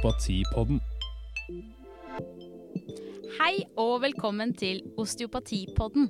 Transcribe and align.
Osteopatipodden. 0.00 0.78
Hei 3.36 3.66
og 3.76 3.98
velkommen 4.00 4.54
til 4.56 4.80
Osteopatipodden. 4.96 6.06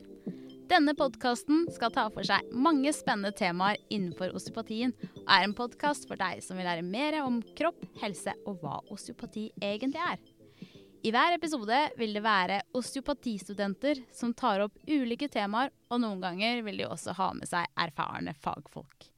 Denne 0.71 0.95
podkasten 0.95 1.65
skal 1.75 1.91
ta 1.97 2.05
for 2.15 2.23
seg 2.23 2.53
mange 2.55 2.93
spennende 2.95 3.35
temaer 3.35 3.83
innenfor 3.91 4.31
osteopatien, 4.39 4.95
og 5.25 5.35
er 5.35 5.49
en 5.49 5.57
podkast 5.59 6.07
for 6.07 6.23
deg 6.23 6.39
som 6.47 6.61
vil 6.61 6.71
lære 6.71 6.87
mer 6.87 7.19
om 7.25 7.43
kropp, 7.59 7.83
helse 7.99 8.37
og 8.47 8.63
hva 8.63 8.79
osteopati 8.95 9.49
egentlig 9.59 10.07
er. 10.07 10.23
I 11.03 11.11
hver 11.11 11.41
episode 11.41 11.85
vil 11.99 12.15
det 12.15 12.23
være 12.23 12.63
osteopatistudenter 12.79 14.05
som 14.15 14.39
tar 14.39 14.69
opp 14.69 14.79
ulike 14.87 15.27
temaer, 15.35 15.75
og 15.91 16.05
noen 16.07 16.23
ganger 16.23 16.63
vil 16.63 16.85
de 16.85 16.93
også 16.93 17.19
ha 17.19 17.33
med 17.35 17.51
seg 17.51 17.67
erfarne 17.75 18.39
fagfolk. 18.39 19.10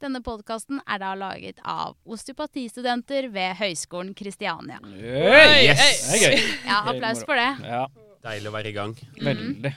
Denne 0.00 0.22
podkasten 0.24 0.80
er 0.88 1.00
da 1.02 1.10
laget 1.18 1.58
av 1.68 1.96
osteopatistudenter 2.08 3.28
ved 3.32 3.56
Høgskolen 3.58 4.14
Kristiania. 4.16 4.78
Hey, 4.96 5.66
Yes! 5.68 5.82
Hey, 6.08 6.18
hey. 6.22 6.36
gøy. 6.38 6.54
Ja, 6.64 6.78
applaus 6.88 7.20
for 7.28 7.36
det. 7.36 7.50
Ja, 7.68 7.82
Deilig 8.24 8.48
å 8.48 8.54
være 8.54 8.68
i 8.70 8.76
gang. 8.76 8.94
veldig. 9.20 9.74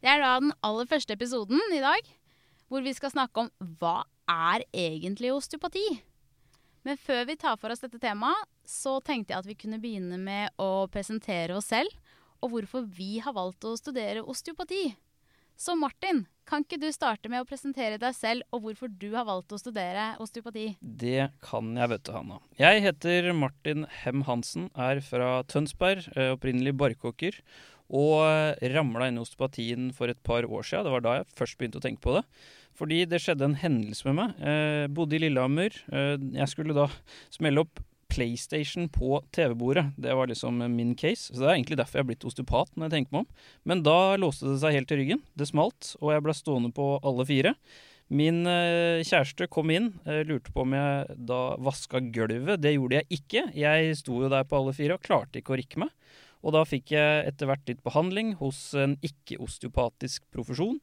Det 0.00 0.08
er 0.12 0.20
da 0.22 0.32
den 0.40 0.52
aller 0.62 0.86
første 0.88 1.12
episoden 1.16 1.60
i 1.74 1.80
dag, 1.82 2.08
hvor 2.68 2.84
vi 2.84 2.92
skal 2.96 3.10
snakke 3.12 3.44
om 3.44 3.50
hva 3.80 4.04
er 4.28 4.64
egentlig 4.72 5.32
osteopati? 5.34 5.84
Men 6.84 6.96
før 6.96 7.26
vi 7.28 7.36
tar 7.36 7.56
for 7.60 7.72
oss 7.74 7.80
dette 7.84 7.98
temaet, 8.00 8.46
så 8.64 9.00
tenkte 9.04 9.34
jeg 9.34 9.38
at 9.42 9.48
vi 9.48 9.56
kunne 9.58 9.80
begynne 9.82 10.16
med 10.20 10.52
å 10.60 10.86
presentere 10.92 11.56
oss 11.56 11.68
selv, 11.72 11.90
og 12.40 12.52
hvorfor 12.52 12.84
vi 12.86 13.18
har 13.24 13.34
valgt 13.34 13.64
å 13.66 13.74
studere 13.76 14.22
osteopati. 14.22 14.94
Så 15.58 15.74
Martin, 15.74 16.20
kan 16.46 16.62
ikke 16.62 16.78
du 16.78 16.86
starte 16.94 17.26
med 17.26 17.42
å 17.42 17.46
presentere 17.48 17.96
deg 17.98 18.14
selv, 18.14 18.44
og 18.54 18.62
hvorfor 18.62 18.92
du 18.94 19.08
har 19.16 19.24
valgt 19.26 19.50
å 19.50 19.58
studere 19.58 20.12
osteopati? 20.22 20.68
Det 20.78 21.32
kan 21.42 21.72
jeg, 21.74 21.90
vet 21.90 22.04
du, 22.06 22.12
Hanna. 22.14 22.38
Jeg 22.60 22.84
heter 22.84 23.32
Martin 23.34 23.82
Hem 24.04 24.22
Hansen, 24.28 24.68
er 24.78 25.02
fra 25.02 25.40
Tønsberg, 25.50 26.06
eh, 26.14 26.30
opprinnelig 26.36 26.76
barkåker. 26.78 27.40
Og 27.90 28.22
eh, 28.28 28.70
ramla 28.70 29.08
inn 29.10 29.18
i 29.18 29.24
osteopatien 29.24 29.90
for 29.96 30.12
et 30.12 30.22
par 30.22 30.46
år 30.46 30.62
siden. 30.62 30.86
Det 30.86 30.94
var 30.94 31.04
da 31.08 31.18
jeg 31.18 31.28
først 31.42 31.58
begynte 31.58 31.82
å 31.82 31.86
tenke 31.88 32.04
på 32.06 32.14
det. 32.20 32.22
Fordi 32.78 33.02
det 33.10 33.18
skjedde 33.24 33.48
en 33.48 33.58
hendelse 33.58 34.06
med 34.06 34.18
meg. 34.20 34.38
Jeg 34.38 34.94
bodde 34.94 35.18
i 35.18 35.22
Lillehammer. 35.24 35.74
Eh, 35.90 36.14
jeg 36.38 36.54
skulle 36.54 36.78
da 36.78 36.86
smelle 37.34 37.66
opp 37.66 37.82
PlayStation 38.12 38.88
på 38.92 39.20
TV-bordet. 39.34 39.86
Det 39.96 40.14
var 40.16 40.30
liksom 40.30 40.58
min 40.74 40.94
case. 40.98 41.28
Så 41.32 41.42
det 41.42 41.48
er 41.48 41.56
egentlig 41.56 41.78
derfor 41.80 42.00
jeg 42.00 42.06
har 42.06 42.10
blitt 42.12 42.26
osteopat, 42.28 42.72
når 42.74 42.88
jeg 42.88 42.94
tenker 42.96 43.16
meg 43.16 43.26
om. 43.26 43.44
Men 43.68 43.84
da 43.86 43.98
låste 44.20 44.48
det 44.50 44.58
seg 44.62 44.78
helt 44.78 44.94
i 44.94 44.98
ryggen. 45.02 45.22
Det 45.38 45.48
smalt, 45.50 45.92
og 46.00 46.14
jeg 46.14 46.24
ble 46.26 46.36
stående 46.36 46.72
på 46.74 46.90
alle 47.06 47.28
fire. 47.28 47.54
Min 48.08 48.40
eh, 48.48 49.04
kjæreste 49.04 49.50
kom 49.52 49.68
inn, 49.74 49.90
eh, 50.08 50.22
lurte 50.24 50.52
på 50.54 50.64
om 50.64 50.72
jeg 50.72 51.18
da 51.28 51.42
vaska 51.60 52.00
gulvet. 52.14 52.62
Det 52.64 52.72
gjorde 52.72 53.02
jeg 53.02 53.20
ikke. 53.20 53.44
Jeg 53.58 53.98
sto 54.00 54.22
jo 54.22 54.32
der 54.32 54.48
på 54.48 54.56
alle 54.56 54.72
fire 54.76 54.96
og 54.96 55.04
klarte 55.04 55.42
ikke 55.42 55.52
å 55.52 55.60
rikke 55.60 55.84
meg. 55.84 55.92
Og 56.46 56.54
da 56.54 56.62
fikk 56.68 56.94
jeg 56.94 57.28
etter 57.28 57.50
hvert 57.50 57.68
litt 57.68 57.84
behandling 57.84 58.36
hos 58.40 58.70
en 58.78 58.96
ikke-osteopatisk 59.04 60.24
profesjon. 60.32 60.78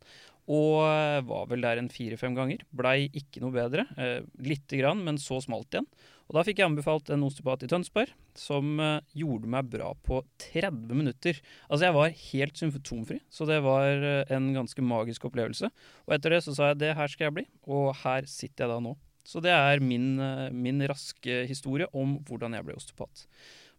Og 0.45 0.84
eh, 0.86 1.22
var 1.26 1.48
vel 1.50 1.66
der 1.66 1.82
en 1.82 1.89
fire-fem 1.89 2.36
ganger. 2.38 2.62
Blei 2.76 3.08
ikke 3.17 3.42
noe 3.42 3.56
bedre. 3.56 3.88
Eh, 3.98 4.20
Lite 4.45 4.78
grann, 4.78 5.02
men 5.08 5.17
så 5.22 5.39
smalt 5.42 5.73
igjen. 5.73 5.89
Og 6.26 6.38
da 6.38 6.42
fikk 6.45 6.59
jeg 6.59 6.70
anbefalt 6.72 7.09
en 7.14 7.23
osteopat 7.28 7.66
i 7.66 7.70
Tønsberg 7.70 8.14
som 8.38 8.80
eh, 8.81 9.02
gjorde 9.18 9.50
meg 9.52 9.68
bra 9.70 9.92
på 10.08 10.23
30 10.42 10.98
minutter. 10.98 11.38
Altså 11.70 11.88
jeg 11.88 11.95
var 11.95 12.16
helt 12.22 12.62
symptomfri, 12.62 13.20
så 13.30 13.45
det 13.50 13.59
var 13.66 13.86
eh, 13.94 14.34
en 14.34 14.50
ganske 14.56 14.86
magisk 14.86 15.27
opplevelse. 15.30 15.70
Og 16.08 16.16
etter 16.17 16.33
det 16.33 16.42
så 16.45 16.55
sa 16.58 16.72
jeg 16.72 16.82
det 16.82 16.95
her 16.98 17.11
skal 17.11 17.30
jeg 17.30 17.36
bli, 17.38 17.45
og 17.70 17.92
her 18.02 18.26
sitter 18.30 18.66
jeg 18.66 18.73
da 18.73 18.80
nå. 18.88 18.95
Så 19.26 19.42
det 19.42 19.54
er 19.54 19.82
min, 19.86 20.16
eh, 20.22 20.49
min 20.54 20.82
raske 20.89 21.44
historie 21.49 21.89
om 21.94 22.17
hvordan 22.26 22.58
jeg 22.58 22.66
ble 22.67 22.78
osteopat. 22.80 23.28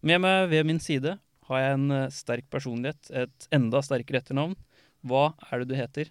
Med 0.07 0.23
meg 0.23 0.47
ved 0.53 0.69
min 0.71 0.83
side 0.83 1.17
har 1.51 1.63
jeg 1.63 1.79
en 1.79 1.99
sterk 2.15 2.47
personlighet, 2.51 3.11
et 3.11 3.51
enda 3.55 3.83
sterkere 3.83 4.23
etternavn. 4.23 4.55
Hva 5.07 5.33
er 5.51 5.63
det 5.63 5.71
du 5.71 5.77
heter? 5.79 6.11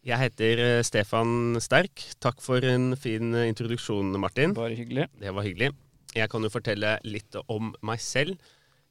Jeg 0.00 0.16
heter 0.16 0.60
eh, 0.64 0.82
Stefan 0.86 1.58
Sterk. 1.60 2.00
Takk 2.24 2.38
for 2.40 2.64
en 2.64 2.94
fin 2.96 3.34
eh, 3.36 3.50
introduksjon, 3.50 4.14
Martin. 4.16 4.54
Bare 4.56 4.78
hyggelig. 4.78 5.10
Det 5.20 5.34
var 5.36 5.44
hyggelig. 5.44 5.74
Jeg 6.16 6.30
kan 6.32 6.40
jo 6.40 6.50
fortelle 6.50 6.94
litt 7.04 7.36
om 7.52 7.74
meg 7.84 8.00
selv. 8.00 8.40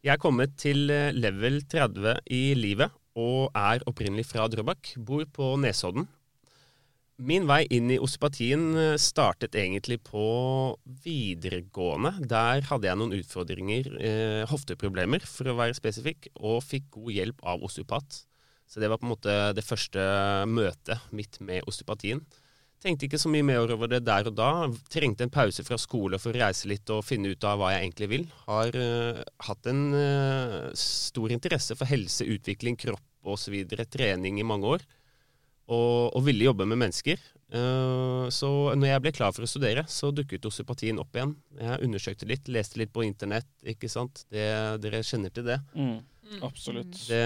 Jeg 0.05 0.13
er 0.13 0.21
kommet 0.21 0.53
til 0.61 0.85
eh, 0.93 1.09
level 1.17 1.63
30 1.65 2.21
i 2.29 2.53
livet 2.53 2.93
og 3.17 3.49
er 3.57 3.81
opprinnelig 3.89 4.27
fra 4.29 4.45
Drøbak. 4.53 4.93
Bor 5.01 5.25
på 5.33 5.49
Nesodden. 5.57 6.05
Min 7.19 7.49
vei 7.49 7.63
inn 7.73 7.89
i 7.91 7.97
osteopatien 7.99 8.77
startet 9.01 9.57
egentlig 9.59 9.97
på 10.05 10.21
videregående. 11.03 12.13
Der 12.21 12.61
hadde 12.69 12.87
jeg 12.87 13.01
noen 13.01 13.17
utfordringer, 13.17 13.89
eh, 13.97 14.45
hofteproblemer 14.47 15.25
for 15.25 15.49
å 15.49 15.57
være 15.57 15.75
spesifikk, 15.75 16.29
og 16.37 16.61
fikk 16.63 16.87
god 17.01 17.15
hjelp 17.17 17.43
av 17.49 17.65
osteopat. 17.65 18.21
Så 18.69 18.81
det 18.81 18.89
var 18.91 19.01
på 19.01 19.07
en 19.07 19.15
måte 19.15 19.35
det 19.57 19.65
første 19.65 20.03
møtet 20.45 21.09
mitt 21.15 21.39
med 21.41 21.65
osteopatien. 21.69 22.21
Tenkte 22.79 23.09
ikke 23.09 23.19
så 23.19 23.27
mye 23.31 23.43
mer 23.43 23.73
over 23.73 23.89
det 23.91 24.05
der 24.07 24.29
og 24.29 24.35
da. 24.37 24.51
Trengte 24.93 25.25
en 25.25 25.33
pause 25.33 25.65
fra 25.67 25.75
skole 25.81 26.19
for 26.21 26.31
å 26.31 26.43
reise 26.45 26.69
litt 26.71 26.87
og 26.93 27.03
finne 27.03 27.33
ut 27.33 27.47
av 27.47 27.59
hva 27.59 27.73
jeg 27.73 27.83
egentlig 27.83 28.07
vil. 28.13 28.23
Har 28.45 28.77
uh, 28.77 29.19
hatt 29.49 29.67
en 29.67 29.81
uh, 29.91 30.69
stor 30.79 31.33
interesse 31.35 31.75
for 31.75 31.89
helse, 31.89 32.23
utvikling, 32.23 32.77
kropp 32.79 33.03
osv. 33.27 33.57
Trening 33.91 34.39
i 34.39 34.47
mange 34.47 34.77
år. 34.77 34.87
Og, 35.69 36.15
og 36.15 36.23
ville 36.25 36.47
jobbe 36.47 36.69
med 36.69 36.79
mennesker. 36.85 37.19
Uh, 37.51 38.31
så 38.31 38.47
når 38.77 38.93
jeg 38.93 39.03
ble 39.03 39.13
klar 39.17 39.35
for 39.35 39.43
å 39.43 39.49
studere, 39.49 39.83
så 39.91 40.13
dukket 40.15 40.47
osteopatien 40.47 41.01
opp 41.03 41.19
igjen. 41.19 41.35
Jeg 41.59 41.83
undersøkte 41.83 42.29
litt, 42.31 42.47
leste 42.47 42.79
litt 42.79 42.95
på 42.95 43.03
internett, 43.03 43.49
ikke 43.75 43.91
sant. 43.91 44.23
Det, 44.31 44.47
dere 44.79 45.03
kjenner 45.03 45.35
til 45.35 45.51
det. 45.51 45.59
Mm, 45.75 45.97
absolutt. 46.45 46.93
Det, 47.09 47.23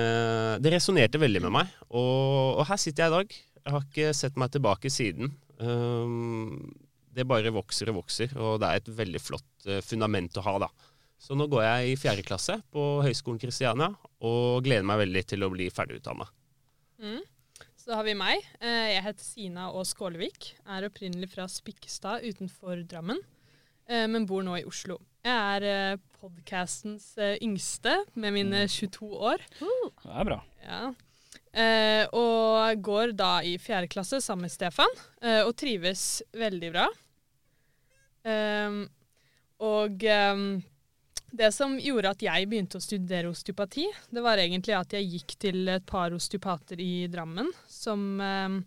det 0.63 0.73
resonnerte 0.73 1.21
veldig 1.21 1.41
med 1.45 1.55
meg, 1.59 1.73
og, 1.89 2.59
og 2.59 2.63
her 2.69 2.79
sitter 2.81 3.05
jeg 3.05 3.11
i 3.11 3.15
dag. 3.17 3.35
Jeg 3.63 3.75
har 3.75 3.85
ikke 3.87 4.13
sett 4.17 4.39
meg 4.39 4.51
tilbake 4.55 4.91
siden. 4.91 5.31
Um, 5.63 6.73
det 7.13 7.27
bare 7.29 7.53
vokser 7.53 7.91
og 7.91 8.01
vokser, 8.01 8.33
og 8.39 8.57
det 8.63 8.69
er 8.69 8.81
et 8.81 8.89
veldig 8.97 9.21
flott 9.21 9.67
eh, 9.69 9.83
fundament 9.85 10.39
å 10.41 10.43
ha, 10.47 10.55
da. 10.65 10.69
Så 11.21 11.37
nå 11.37 11.45
går 11.47 11.61
jeg 11.63 11.91
i 11.91 11.99
fjerde 11.99 12.25
klasse 12.25 12.57
på 12.73 12.81
Høgskolen 13.05 13.39
Kristiania, 13.39 13.91
og 14.25 14.65
gleder 14.65 14.87
meg 14.87 15.03
veldig 15.05 15.23
til 15.29 15.45
å 15.45 15.51
bli 15.53 15.69
ferdigutdanna. 15.71 16.25
Mm. 17.03 17.21
Så 17.83 17.93
har 17.95 18.05
vi 18.07 18.15
meg. 18.17 18.41
Eh, 18.63 18.95
Jeg 18.95 19.03
heter 19.05 19.27
Sina 19.27 19.69
Aas 19.69 19.93
Skålevik. 19.93 20.53
Er 20.65 20.87
opprinnelig 20.87 21.33
fra 21.35 21.45
Spikkestad 21.51 22.23
utenfor 22.25 22.81
Drammen, 22.87 23.19
eh, 23.87 24.07
men 24.07 24.27
bor 24.27 24.43
nå 24.43 24.57
i 24.59 24.65
Oslo. 24.67 24.97
Jeg 25.23 25.63
er 25.71 26.01
podkastens 26.19 27.13
yngste 27.39 27.93
med 28.19 28.33
mine 28.35 28.65
22 28.67 29.07
år. 29.23 29.45
Det 29.55 30.11
er 30.11 30.27
bra. 30.27 30.39
Ja. 30.65 30.81
Eh, 31.53 32.03
og 32.11 32.83
går 32.83 33.13
da 33.15 33.37
i 33.47 33.53
fjerde 33.61 33.87
klasse 33.87 34.19
sammen 34.19 34.49
med 34.49 34.51
Stefan, 34.51 34.91
eh, 35.23 35.39
og 35.45 35.55
trives 35.55 36.23
veldig 36.35 36.73
bra. 36.75 36.89
Eh, 38.27 38.77
og 39.63 40.05
ehm, 40.11 40.45
det 41.31 41.53
som 41.55 41.79
gjorde 41.79 42.15
at 42.17 42.27
jeg 42.27 42.51
begynte 42.51 42.81
å 42.81 42.83
studere 42.83 43.31
osteopati, 43.31 43.87
det 44.11 44.27
var 44.27 44.43
egentlig 44.43 44.75
at 44.75 44.99
jeg 44.99 45.07
gikk 45.07 45.39
til 45.47 45.71
et 45.71 45.87
par 45.87 46.11
osteopater 46.11 46.83
i 46.83 47.07
Drammen 47.07 47.47
som 47.71 48.09
eh, 48.19 48.59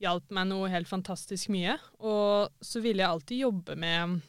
hjalp 0.00 0.32
meg 0.32 0.48
noe 0.48 0.72
helt 0.72 0.88
fantastisk 0.88 1.52
mye. 1.52 1.76
Og 2.00 2.48
så 2.64 2.80
ville 2.80 3.04
jeg 3.04 3.18
alltid 3.18 3.44
jobbe 3.44 3.76
med 3.76 4.22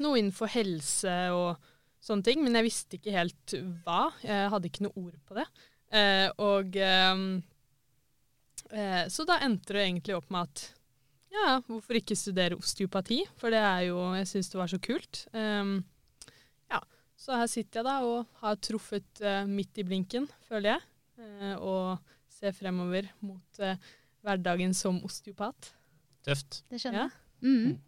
noe 0.00 0.20
innenfor 0.20 0.50
helse 0.54 1.14
og 1.36 1.60
sånne 2.02 2.26
ting, 2.26 2.42
men 2.44 2.56
jeg 2.58 2.66
visste 2.66 2.98
ikke 2.98 3.14
helt 3.14 3.56
hva. 3.84 4.08
Jeg 4.24 4.50
hadde 4.52 4.70
ikke 4.70 4.86
noe 4.86 5.04
ord 5.04 5.18
på 5.28 5.36
det. 5.38 5.46
Eh, 5.92 6.28
og 6.40 6.76
ehm, 6.80 7.26
eh, 8.72 9.02
Så 9.12 9.26
da 9.28 9.36
endte 9.44 9.76
det 9.76 9.82
egentlig 9.84 10.16
opp 10.16 10.30
med 10.32 10.48
at 10.48 10.62
ja, 11.32 11.58
hvorfor 11.64 11.96
ikke 11.96 12.16
studere 12.16 12.58
osteopati? 12.60 13.22
For 13.40 13.52
det 13.52 13.60
er 13.60 13.86
jo 13.88 14.00
Jeg 14.18 14.28
syns 14.28 14.50
det 14.52 14.60
var 14.60 14.68
så 14.68 14.78
kult. 14.82 15.22
Um, 15.32 15.78
ja, 16.68 16.80
så 17.16 17.38
her 17.40 17.48
sitter 17.48 17.80
jeg 17.80 17.88
da 17.88 17.94
og 18.04 18.42
har 18.42 18.58
truffet 18.60 19.22
uh, 19.24 19.44
midt 19.48 19.80
i 19.80 19.86
blinken, 19.88 20.28
føler 20.48 20.74
jeg. 20.74 20.82
Uh, 21.22 21.54
og 21.56 22.12
ser 22.32 22.52
fremover 22.56 23.08
mot 23.24 23.62
uh, 23.64 23.80
hverdagen 24.24 24.76
som 24.76 25.00
osteopat. 25.06 25.72
Tøft. 26.26 26.62
Det 26.68 26.82
skjønner 26.82 27.06
jeg. 27.06 27.16
Ja. 27.16 27.48
jeg. 27.48 27.80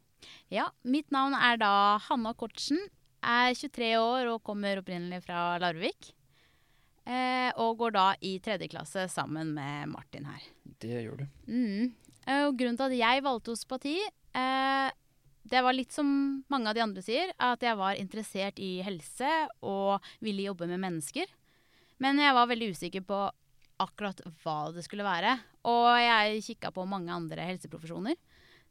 Ja, 0.53 0.69
mitt 0.85 1.11
navn 1.15 1.35
er 1.39 1.59
da 1.61 1.73
Hanna 2.09 2.35
Kortsen. 2.35 2.79
Er 3.25 3.55
23 3.57 3.95
år 3.97 4.29
og 4.35 4.43
kommer 4.45 4.81
opprinnelig 4.83 5.23
fra 5.25 5.55
Larvik. 5.63 6.13
Eh, 7.05 7.51
og 7.61 7.79
går 7.83 7.93
da 7.93 8.05
i 8.25 8.39
tredje 8.41 8.69
klasse 8.73 9.07
sammen 9.13 9.53
med 9.57 9.91
Martin 9.93 10.25
her. 10.29 10.45
Det 10.81 11.03
gjør 11.05 11.23
du. 11.23 11.27
Mhm. 11.53 11.93
Eh, 12.27 12.45
Og 12.47 12.57
grunnen 12.57 12.77
til 12.81 12.87
at 12.89 12.97
jeg 12.97 13.23
valgte 13.25 13.53
osteopati, 13.53 13.99
eh, 14.35 14.91
det 15.45 15.61
var 15.63 15.75
litt 15.77 15.93
som 15.93 16.43
mange 16.49 16.69
av 16.69 16.75
de 16.75 16.81
andre 16.81 17.03
sier, 17.03 17.33
at 17.39 17.61
jeg 17.61 17.77
var 17.77 17.95
interessert 18.01 18.59
i 18.59 18.81
helse 18.83 19.49
og 19.63 20.01
ville 20.23 20.47
jobbe 20.49 20.67
med 20.67 20.81
mennesker. 20.81 21.27
Men 22.01 22.17
jeg 22.19 22.33
var 22.33 22.47
veldig 22.49 22.71
usikker 22.73 23.05
på 23.05 23.31
akkurat 23.81 24.21
hva 24.43 24.73
det 24.73 24.85
skulle 24.85 25.05
være. 25.05 25.39
Og 25.65 25.89
jeg 26.01 26.43
kikka 26.47 26.71
på 26.73 26.87
mange 26.89 27.13
andre 27.13 27.45
helseprofesjoner. 27.45 28.17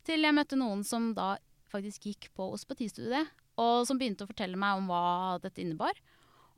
Til 0.03 0.21
jeg 0.25 0.35
møtte 0.35 0.57
noen 0.59 0.83
som 0.85 1.13
da 1.15 1.37
faktisk 1.71 2.03
gikk 2.09 2.29
på 2.37 2.51
osteopatistudiet. 2.53 3.27
og 3.55 3.85
som 3.85 3.99
begynte 3.99 4.25
å 4.25 4.27
fortelle 4.27 4.57
meg 4.57 4.77
om 4.79 4.87
hva 4.89 5.39
dette 5.39 5.61
innebar. 5.61 5.93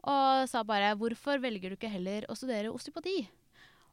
Og 0.08 0.48
sa 0.48 0.64
bare 0.64 0.96
'hvorfor 0.96 1.42
velger 1.42 1.70
du 1.70 1.76
ikke 1.76 1.90
heller 1.92 2.22
å 2.30 2.36
studere 2.38 2.72
osteopati'? 2.72 3.28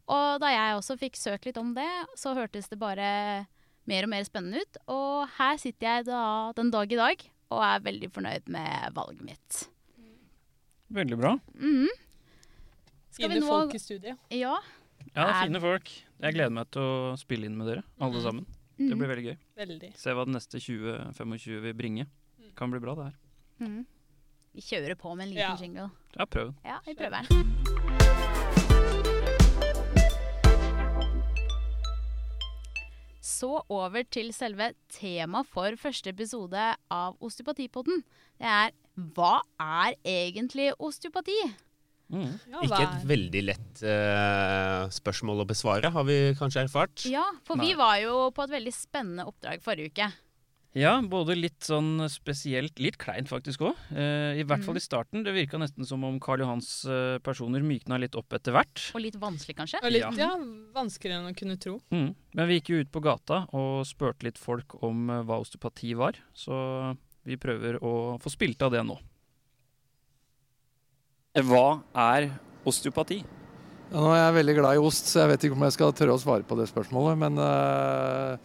Og 0.08 0.40
da 0.40 0.46
jeg 0.46 0.76
også 0.78 0.96
fikk 0.98 1.16
søkt 1.16 1.46
litt 1.46 1.56
om 1.58 1.74
det, 1.74 1.88
så 2.16 2.32
hørtes 2.36 2.68
det 2.68 2.78
bare 2.78 3.46
mer 3.88 4.04
og 4.04 4.08
mer 4.08 4.22
spennende 4.22 4.60
ut. 4.62 4.76
Og 4.86 5.28
her 5.36 5.56
sitter 5.56 5.80
jeg 5.96 6.04
da 6.06 6.52
den 6.52 6.70
dag 6.70 6.92
i 6.92 6.96
dag 6.96 7.30
og 7.50 7.60
er 7.62 7.80
veldig 7.80 8.10
fornøyd 8.12 8.46
med 8.48 8.94
valget 8.94 9.22
mitt. 9.22 9.68
Veldig 10.92 11.18
bra. 11.18 11.36
Mhm. 11.56 11.88
Skal 13.10 13.28
vi 13.28 13.34
Fine 13.34 13.40
nå- 13.44 13.48
folk 13.48 13.74
i 13.74 13.78
studiet. 13.78 14.18
Ja. 14.30 14.58
Ja, 15.16 15.42
fine 15.42 15.60
folk. 15.60 15.90
Jeg 16.20 16.34
gleder 16.34 16.52
meg 16.52 16.70
til 16.70 16.82
å 16.82 17.18
spille 17.18 17.44
inn 17.46 17.56
med 17.56 17.66
dere, 17.66 17.82
alle 18.00 18.12
Mhm. 18.12 18.46
Sammen. 18.82 18.88
Det 18.88 18.96
Mhm. 18.96 18.98
blir 18.98 19.08
veldig 19.14 19.24
gøy. 19.24 19.36
Veldig. 19.56 19.96
Se 19.96 20.10
hva 20.10 20.24
den 20.24 20.34
neste 20.34 20.58
20-25 20.60 21.60
vil 21.62 21.74
bringe. 21.74 22.06
Kan 22.56 22.70
bli 22.70 22.80
bra, 22.80 22.94
det 22.94 23.04
her. 23.04 23.14
Mm. 23.60 23.86
Vi 24.54 24.60
kjører 24.60 24.94
på 24.96 25.16
med 25.16 25.28
en 25.28 25.34
liten 25.34 25.50
Ja. 25.50 25.56
jingle. 25.56 25.90
Ja, 26.18 26.24
prøv. 26.26 26.46
den. 26.46 26.56
Ja, 26.64 26.78
vi 26.84 26.94
prøver 26.94 27.26
den. 27.28 28.42
Så 33.22 33.60
over 33.70 34.02
til 34.10 34.32
selve 34.34 34.72
temaet 34.90 35.46
for 35.50 35.76
første 35.78 36.10
episode 36.10 36.62
av 36.90 37.14
Osteopatipodden. 37.22 38.02
Det 38.40 38.48
er 38.50 38.72
hva 39.14 39.36
er 39.62 39.94
egentlig 40.04 40.72
osteopati? 40.82 41.36
Mm. 42.12 42.32
Ja, 42.52 42.64
Ikke 42.66 42.82
et 42.84 43.06
veldig 43.08 43.42
lett 43.48 43.84
uh, 43.86 44.84
spørsmål 44.92 45.44
å 45.44 45.48
besvare, 45.48 45.92
har 45.94 46.04
vi 46.08 46.18
kanskje 46.38 46.66
erfart. 46.66 47.06
Ja, 47.08 47.24
for 47.48 47.60
vi 47.60 47.72
var 47.78 47.96
jo 48.02 48.28
på 48.36 48.44
et 48.44 48.52
veldig 48.58 48.74
spennende 48.76 49.26
oppdrag 49.30 49.64
forrige 49.64 49.94
uke. 49.94 50.12
Ja, 50.72 50.94
både 51.04 51.34
litt 51.36 51.66
sånn 51.66 52.00
spesielt, 52.08 52.78
litt 52.80 52.96
kleint 53.00 53.28
faktisk 53.28 53.64
òg. 53.68 53.80
Uh, 53.92 54.32
I 54.40 54.44
hvert 54.44 54.62
mm. 54.62 54.66
fall 54.68 54.80
i 54.80 54.82
starten. 54.82 55.24
Det 55.24 55.34
virka 55.36 55.60
nesten 55.60 55.84
som 55.88 56.04
om 56.08 56.16
Karl 56.22 56.44
Johans 56.44 56.70
uh, 56.88 57.18
personer 57.24 57.64
mykna 57.66 57.98
litt 58.00 58.16
opp 58.16 58.32
etter 58.32 58.56
hvert. 58.56 58.86
Og 58.96 59.04
litt 59.04 59.18
vanskelig, 59.20 59.58
kanskje. 59.60 59.82
Og 59.84 59.92
litt 59.92 60.06
Ja. 60.06 60.12
ja, 60.16 60.30
vanskeligere 60.72 61.20
enn 61.20 61.34
å 61.34 61.36
kunne 61.36 61.58
tro. 61.60 61.76
Mm. 61.92 62.10
Men 62.32 62.48
vi 62.48 62.58
gikk 62.58 62.72
jo 62.72 62.80
ut 62.80 62.92
på 62.92 63.04
gata 63.04 63.44
og 63.52 63.84
spurte 63.88 64.24
litt 64.24 64.40
folk 64.40 64.78
om 64.80 65.12
eh, 65.12 65.24
hva 65.28 65.42
osteopati 65.44 65.92
var. 65.98 66.16
Så 66.32 66.56
vi 67.28 67.36
prøver 67.36 67.76
å 67.84 68.16
få 68.22 68.32
spilt 68.32 68.64
av 68.64 68.72
det 68.72 68.82
nå. 68.88 68.96
Hva 71.32 71.80
er 71.96 72.26
osteopati? 72.68 73.22
Ja, 73.88 73.96
nå 73.96 74.10
er 74.12 74.18
jeg 74.18 74.34
veldig 74.36 74.54
glad 74.58 74.76
i 74.76 74.80
ost, 74.84 75.06
så 75.08 75.22
jeg 75.22 75.30
vet 75.30 75.44
ikke 75.46 75.56
om 75.56 75.62
jeg 75.64 75.72
skal 75.78 75.94
tørre 75.96 76.12
å 76.12 76.20
svare 76.20 76.44
på 76.44 76.58
det 76.58 76.66
spørsmålet. 76.68 77.16
Men 77.22 77.40
uh, 77.40 78.36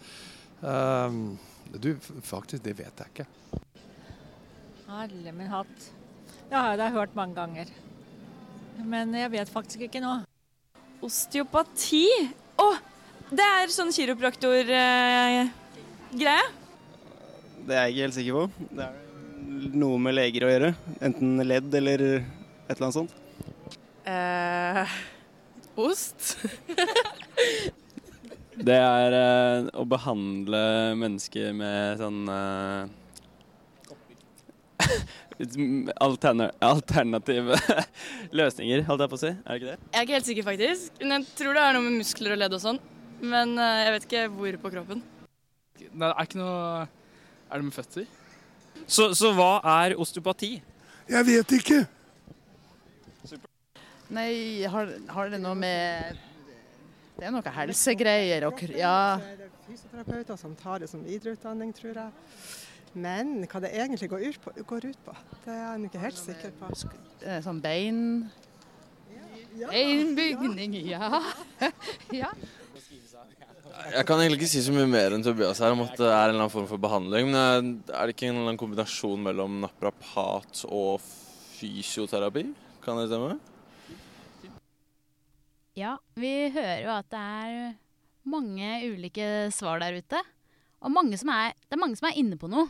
uh, 0.64 1.12
du, 1.76 1.90
faktisk, 2.24 2.62
det 2.64 2.72
vet 2.78 3.02
jeg 3.04 3.12
ikke. 3.12 3.26
Alle 4.88 5.34
min 5.36 5.50
hatt. 5.52 5.84
Det 6.48 6.56
har 6.56 6.70
jeg 6.72 6.80
da 6.80 6.86
hørt 6.94 7.12
mange 7.18 7.36
ganger. 7.36 7.74
Men 8.88 9.12
jeg 9.20 9.34
vet 9.36 9.52
faktisk 9.52 9.84
ikke 9.84 10.00
nå. 10.00 10.14
Osteopati? 11.04 12.06
Å, 12.56 12.70
det 13.28 13.50
er 13.58 13.68
sånn 13.74 13.92
kiropraktor-greie. 13.92 15.44
Det 16.08 16.32
er 17.76 17.84
jeg 17.84 17.92
ikke 17.92 18.06
helt 18.06 18.16
sikker 18.16 18.40
på. 18.40 18.48
Det 18.80 18.88
er 18.88 18.96
noe 19.76 20.00
med 20.00 20.16
leger 20.16 20.48
å 20.48 20.52
gjøre. 20.54 20.72
Enten 21.04 21.36
ledd 21.44 21.80
eller 21.82 22.08
et 22.68 22.76
eller 22.76 22.86
annet 22.88 22.98
sånt. 23.00 23.14
eh, 24.08 24.96
ost? 25.78 26.36
Det 28.58 28.74
er 28.74 29.14
eh, 29.14 29.68
å 29.78 29.84
behandle 29.86 30.60
mennesker 30.98 31.52
med 31.54 32.00
sånn 32.00 32.24
eh, 32.26 32.88
alterna 36.06 36.48
alternative 36.66 37.54
løsninger, 38.40 38.82
holdt 38.88 39.04
jeg 39.04 39.12
på 39.12 39.18
å 39.18 39.22
si. 39.22 39.30
Er 39.30 39.46
det 39.52 39.58
ikke 39.60 39.70
det? 39.70 39.76
Jeg 39.78 40.00
er 40.00 40.06
ikke 40.08 40.16
helt 40.16 40.30
sikker, 40.32 40.46
faktisk. 40.48 40.98
Men 41.04 41.14
jeg 41.20 41.28
tror 41.38 41.54
det 41.54 41.62
er 41.68 41.78
noe 41.78 41.84
med 41.86 42.00
muskler 42.00 42.34
og 42.34 42.40
ledd 42.42 42.56
og 42.58 42.64
sånn. 42.64 42.80
Men 43.22 43.54
eh, 43.62 43.82
jeg 43.84 43.94
vet 43.94 44.08
ikke 44.08 44.24
hvor 44.34 44.58
på 44.64 44.72
kroppen. 44.74 45.04
Nei, 45.78 46.08
det 46.08 46.10
er 46.10 46.26
ikke 46.26 46.40
noe 46.42 46.58
Er 46.82 47.60
det 47.60 47.64
med 47.68 47.74
føtter? 47.76 48.08
Så, 48.90 49.12
så 49.14 49.30
hva 49.38 49.52
er 49.78 49.94
osteopati? 50.02 50.56
Jeg 51.08 51.26
vet 51.30 51.54
ikke. 51.60 51.78
Nei, 54.08 54.64
har, 54.64 54.88
har 55.12 55.28
det 55.28 55.40
noe 55.42 55.56
med 55.58 56.16
Det 57.18 57.26
er 57.28 57.34
noe 57.34 57.52
helsegreier 57.58 58.46
og 58.48 58.60
Det 58.62 58.78
Ja. 58.78 59.18
Fysioterapeuter 59.68 60.38
som 60.40 60.54
tar 60.56 60.80
det 60.80 60.88
som 60.88 61.02
videreutdanning, 61.04 61.74
tror 61.76 61.92
jeg. 61.92 62.12
Men 62.96 63.42
hva 63.44 63.60
det 63.60 63.74
egentlig 63.76 64.08
går 64.08 64.22
ut 64.30 64.38
på, 64.40 64.52
går 64.64 64.86
ut 64.88 65.00
på 65.04 65.16
det 65.44 65.52
er 65.52 65.74
jeg 65.74 65.90
ikke 65.90 66.04
helt 66.06 66.20
sikker 66.22 66.54
på. 66.56 66.70
Sånn 67.44 67.60
bein 67.60 68.00
Beinbygning, 69.58 70.76
ja. 70.86 71.20
ja. 72.22 72.30
Jeg 73.88 74.04
kan 74.06 74.20
egentlig 74.20 74.38
ikke 74.40 74.50
si 74.50 74.62
så 74.62 74.72
mye 74.74 74.88
mer 74.90 75.14
enn 75.14 75.24
Tobias 75.24 75.60
her 75.62 75.74
om 75.74 75.82
at 75.84 75.94
det 75.98 76.06
er 76.06 76.14
en 76.14 76.32
eller 76.32 76.44
annen 76.44 76.52
form 76.52 76.68
for 76.70 76.80
behandling. 76.82 77.28
Men 77.32 77.70
er 77.90 78.08
det 78.08 78.14
ikke 78.14 78.28
en 78.28 78.36
eller 78.36 78.52
annen 78.52 78.60
kombinasjon 78.60 79.22
mellom 79.28 79.60
naprapat 79.64 80.64
og 80.68 81.02
fysioterapi? 81.58 82.46
Kan 82.84 83.00
det 83.02 83.08
stemme? 83.10 83.36
Ja, 85.78 85.94
vi 86.18 86.32
hører 86.50 86.80
jo 86.82 86.90
at 86.90 87.06
det 87.12 87.20
er 87.22 87.76
mange 88.28 88.70
ulike 88.90 89.28
svar 89.54 89.78
der 89.82 90.00
ute. 90.00 90.20
Og 90.82 90.90
mange 90.94 91.18
som 91.18 91.30
er, 91.34 91.54
det 91.66 91.76
er 91.76 91.82
mange 91.82 91.98
som 91.98 92.08
er 92.10 92.18
inne 92.18 92.38
på 92.38 92.50
noe. 92.50 92.66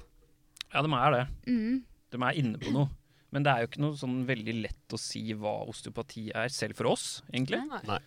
Ja, 0.69 0.83
de 0.85 0.93
er 0.93 1.15
det. 1.15 1.25
Mm. 1.49 1.79
De 2.13 2.21
er 2.25 2.41
inne 2.41 2.61
på 2.61 2.73
noe. 2.75 2.91
Men 3.33 3.45
det 3.45 3.53
er 3.53 3.63
jo 3.65 3.69
ikke 3.71 3.83
noe 3.85 3.97
sånn 4.01 4.21
veldig 4.29 4.55
lett 4.63 4.95
å 4.97 5.01
si 5.01 5.23
hva 5.37 5.59
osteopati 5.69 6.31
er, 6.33 6.49
selv 6.53 6.79
for 6.79 6.95
oss, 6.95 7.07
egentlig. 7.33 7.61
Nei. 7.69 7.81
Nei. 7.89 7.99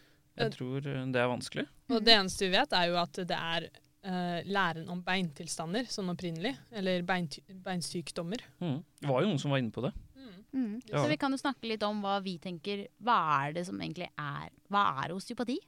Jeg 0.42 0.54
tror 0.56 0.86
eh, 0.90 1.04
det 1.14 1.22
er 1.22 1.30
vanskelig. 1.30 1.66
Og 1.92 2.02
det 2.06 2.16
eneste 2.16 2.48
vi 2.48 2.56
vet, 2.56 2.74
er 2.78 2.88
jo 2.90 2.98
at 3.02 3.20
det 3.30 3.38
er 3.38 3.68
uh, 4.08 4.40
læren 4.50 4.88
om 4.90 5.02
beintilstander, 5.06 5.90
sånn 5.92 6.10
opprinnelig. 6.14 6.56
Eller 6.74 7.06
beinty- 7.06 7.44
beinsykdommer. 7.66 8.42
Mm. 8.64 8.80
Det 9.02 9.12
var 9.12 9.22
jo 9.22 9.30
noen 9.34 9.42
som 9.44 9.54
var 9.54 9.62
inne 9.62 9.74
på 9.76 9.86
det. 9.86 9.94
Mhm. 10.52 10.82
Ja. 10.90 11.04
Så 11.04 11.08
vi 11.08 11.18
kan 11.18 11.32
jo 11.32 11.40
snakke 11.40 11.70
litt 11.70 11.84
om 11.88 12.02
hva 12.04 12.20
vi 12.24 12.38
tenker. 12.44 12.88
Hva 13.04 13.18
er 13.46 13.54
det 13.56 13.66
som 13.68 13.80
egentlig 13.80 14.10
er 14.20 14.50
Hva 14.72 15.04
er 15.04 15.14
osteopati? 15.16 15.60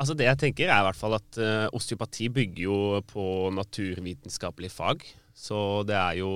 Altså 0.00 0.16
Det 0.16 0.24
jeg 0.24 0.40
tenker 0.40 0.70
er 0.70 0.80
i 0.80 0.86
hvert 0.88 0.96
fall 0.96 1.14
at 1.18 1.38
uh, 1.40 1.68
osteopati 1.76 2.30
bygger 2.32 2.62
jo 2.64 2.76
på 3.04 3.24
naturvitenskapelige 3.52 4.72
fag. 4.72 5.04
Så 5.36 5.84
det 5.88 5.96
er 5.96 6.20
jo 6.20 6.30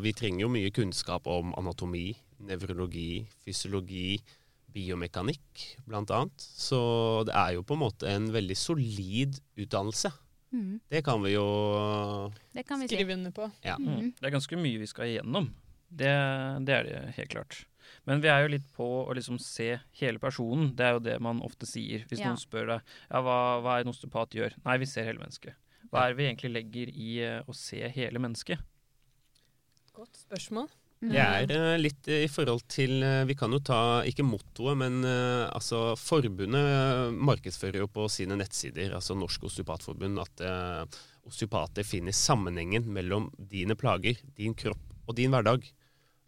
Vi 0.00 0.12
trenger 0.12 0.46
jo 0.46 0.52
mye 0.52 0.72
kunnskap 0.72 1.26
om 1.26 1.54
anatomi, 1.56 2.14
nevrologi, 2.40 3.26
fysiologi, 3.44 4.20
biomekanikk 4.72 5.66
annet. 5.90 6.32
Så 6.36 7.24
det 7.28 7.34
er 7.34 7.56
jo 7.56 7.62
på 7.66 7.76
en 7.76 7.84
måte 7.84 8.08
en 8.08 8.30
veldig 8.32 8.56
solid 8.56 9.40
utdannelse. 9.56 10.12
Mm. 10.52 10.80
Det 10.90 11.04
kan 11.04 11.22
vi 11.22 11.34
jo 11.34 11.46
Det 12.54 12.66
kan 12.66 12.80
vi 12.80 12.88
si. 12.88 12.96
Skrive 12.96 13.14
under 13.14 13.30
på. 13.30 13.50
Ja. 13.64 13.76
Mm. 13.78 14.14
Det 14.18 14.26
er 14.26 14.34
ganske 14.34 14.56
mye 14.56 14.78
vi 14.78 14.86
skal 14.86 15.06
igjennom. 15.06 15.50
Det, 15.90 16.14
det 16.66 16.74
er 16.76 16.86
det 16.86 16.98
helt 17.16 17.32
klart. 17.32 17.64
Men 18.06 18.22
vi 18.22 18.30
er 18.30 18.44
jo 18.44 18.52
litt 18.52 18.66
på 18.76 18.86
å 19.02 19.14
liksom 19.16 19.38
se 19.42 19.72
hele 20.00 20.22
personen. 20.22 20.70
Det 20.78 20.86
er 20.86 20.96
jo 20.96 21.02
det 21.04 21.16
man 21.22 21.42
ofte 21.46 21.66
sier 21.68 22.04
hvis 22.08 22.22
Ja. 22.22 22.30
noen 22.30 22.40
spør 22.40 22.74
deg 22.74 22.92
ja, 23.10 23.22
hva, 23.26 23.38
hva 23.64 23.76
er 23.76 23.84
en 23.84 23.92
osteopat 23.92 24.36
gjør. 24.38 24.54
Nei, 24.64 24.78
vi 24.82 24.88
ser 24.88 25.08
hele 25.08 25.22
mennesket. 25.22 25.58
Hva 25.90 26.04
er 26.04 26.12
det 26.12 26.20
vi 26.20 26.28
egentlig 26.28 26.52
legger 26.54 26.92
i 26.94 27.10
eh, 27.26 27.40
å 27.50 27.56
se 27.56 27.80
hele 27.90 28.22
mennesket? 28.22 28.62
Godt 29.96 30.22
spørsmål. 30.22 30.70
Mhm. 31.00 31.12
Jeg 31.16 31.46
er 31.48 31.52
eh, 31.56 31.80
litt 31.80 32.08
i 32.12 32.28
forhold 32.28 32.66
til 32.68 33.02
eh, 33.02 33.24
Vi 33.24 33.34
kan 33.34 33.52
jo 33.52 33.58
ta, 33.64 34.02
ikke 34.06 34.26
mottoet, 34.26 34.76
men 34.78 35.00
eh, 35.08 35.48
altså 35.48 35.96
forbundet 35.98 36.60
eh, 36.60 37.06
markedsfører 37.16 37.80
jo 37.82 37.88
på 37.90 38.04
sine 38.12 38.36
nettsider, 38.38 38.92
altså 38.94 39.16
Norsk 39.18 39.48
Osteopatforbund, 39.48 40.20
at 40.20 40.44
uh, 40.44 41.00
osteopater 41.26 41.86
finner 41.88 42.14
sammenhengen 42.16 42.86
mellom 42.92 43.30
dine 43.34 43.76
plager, 43.80 44.20
din 44.36 44.54
kropp 44.54 44.82
og 45.08 45.16
din 45.18 45.32
hverdag. 45.32 45.64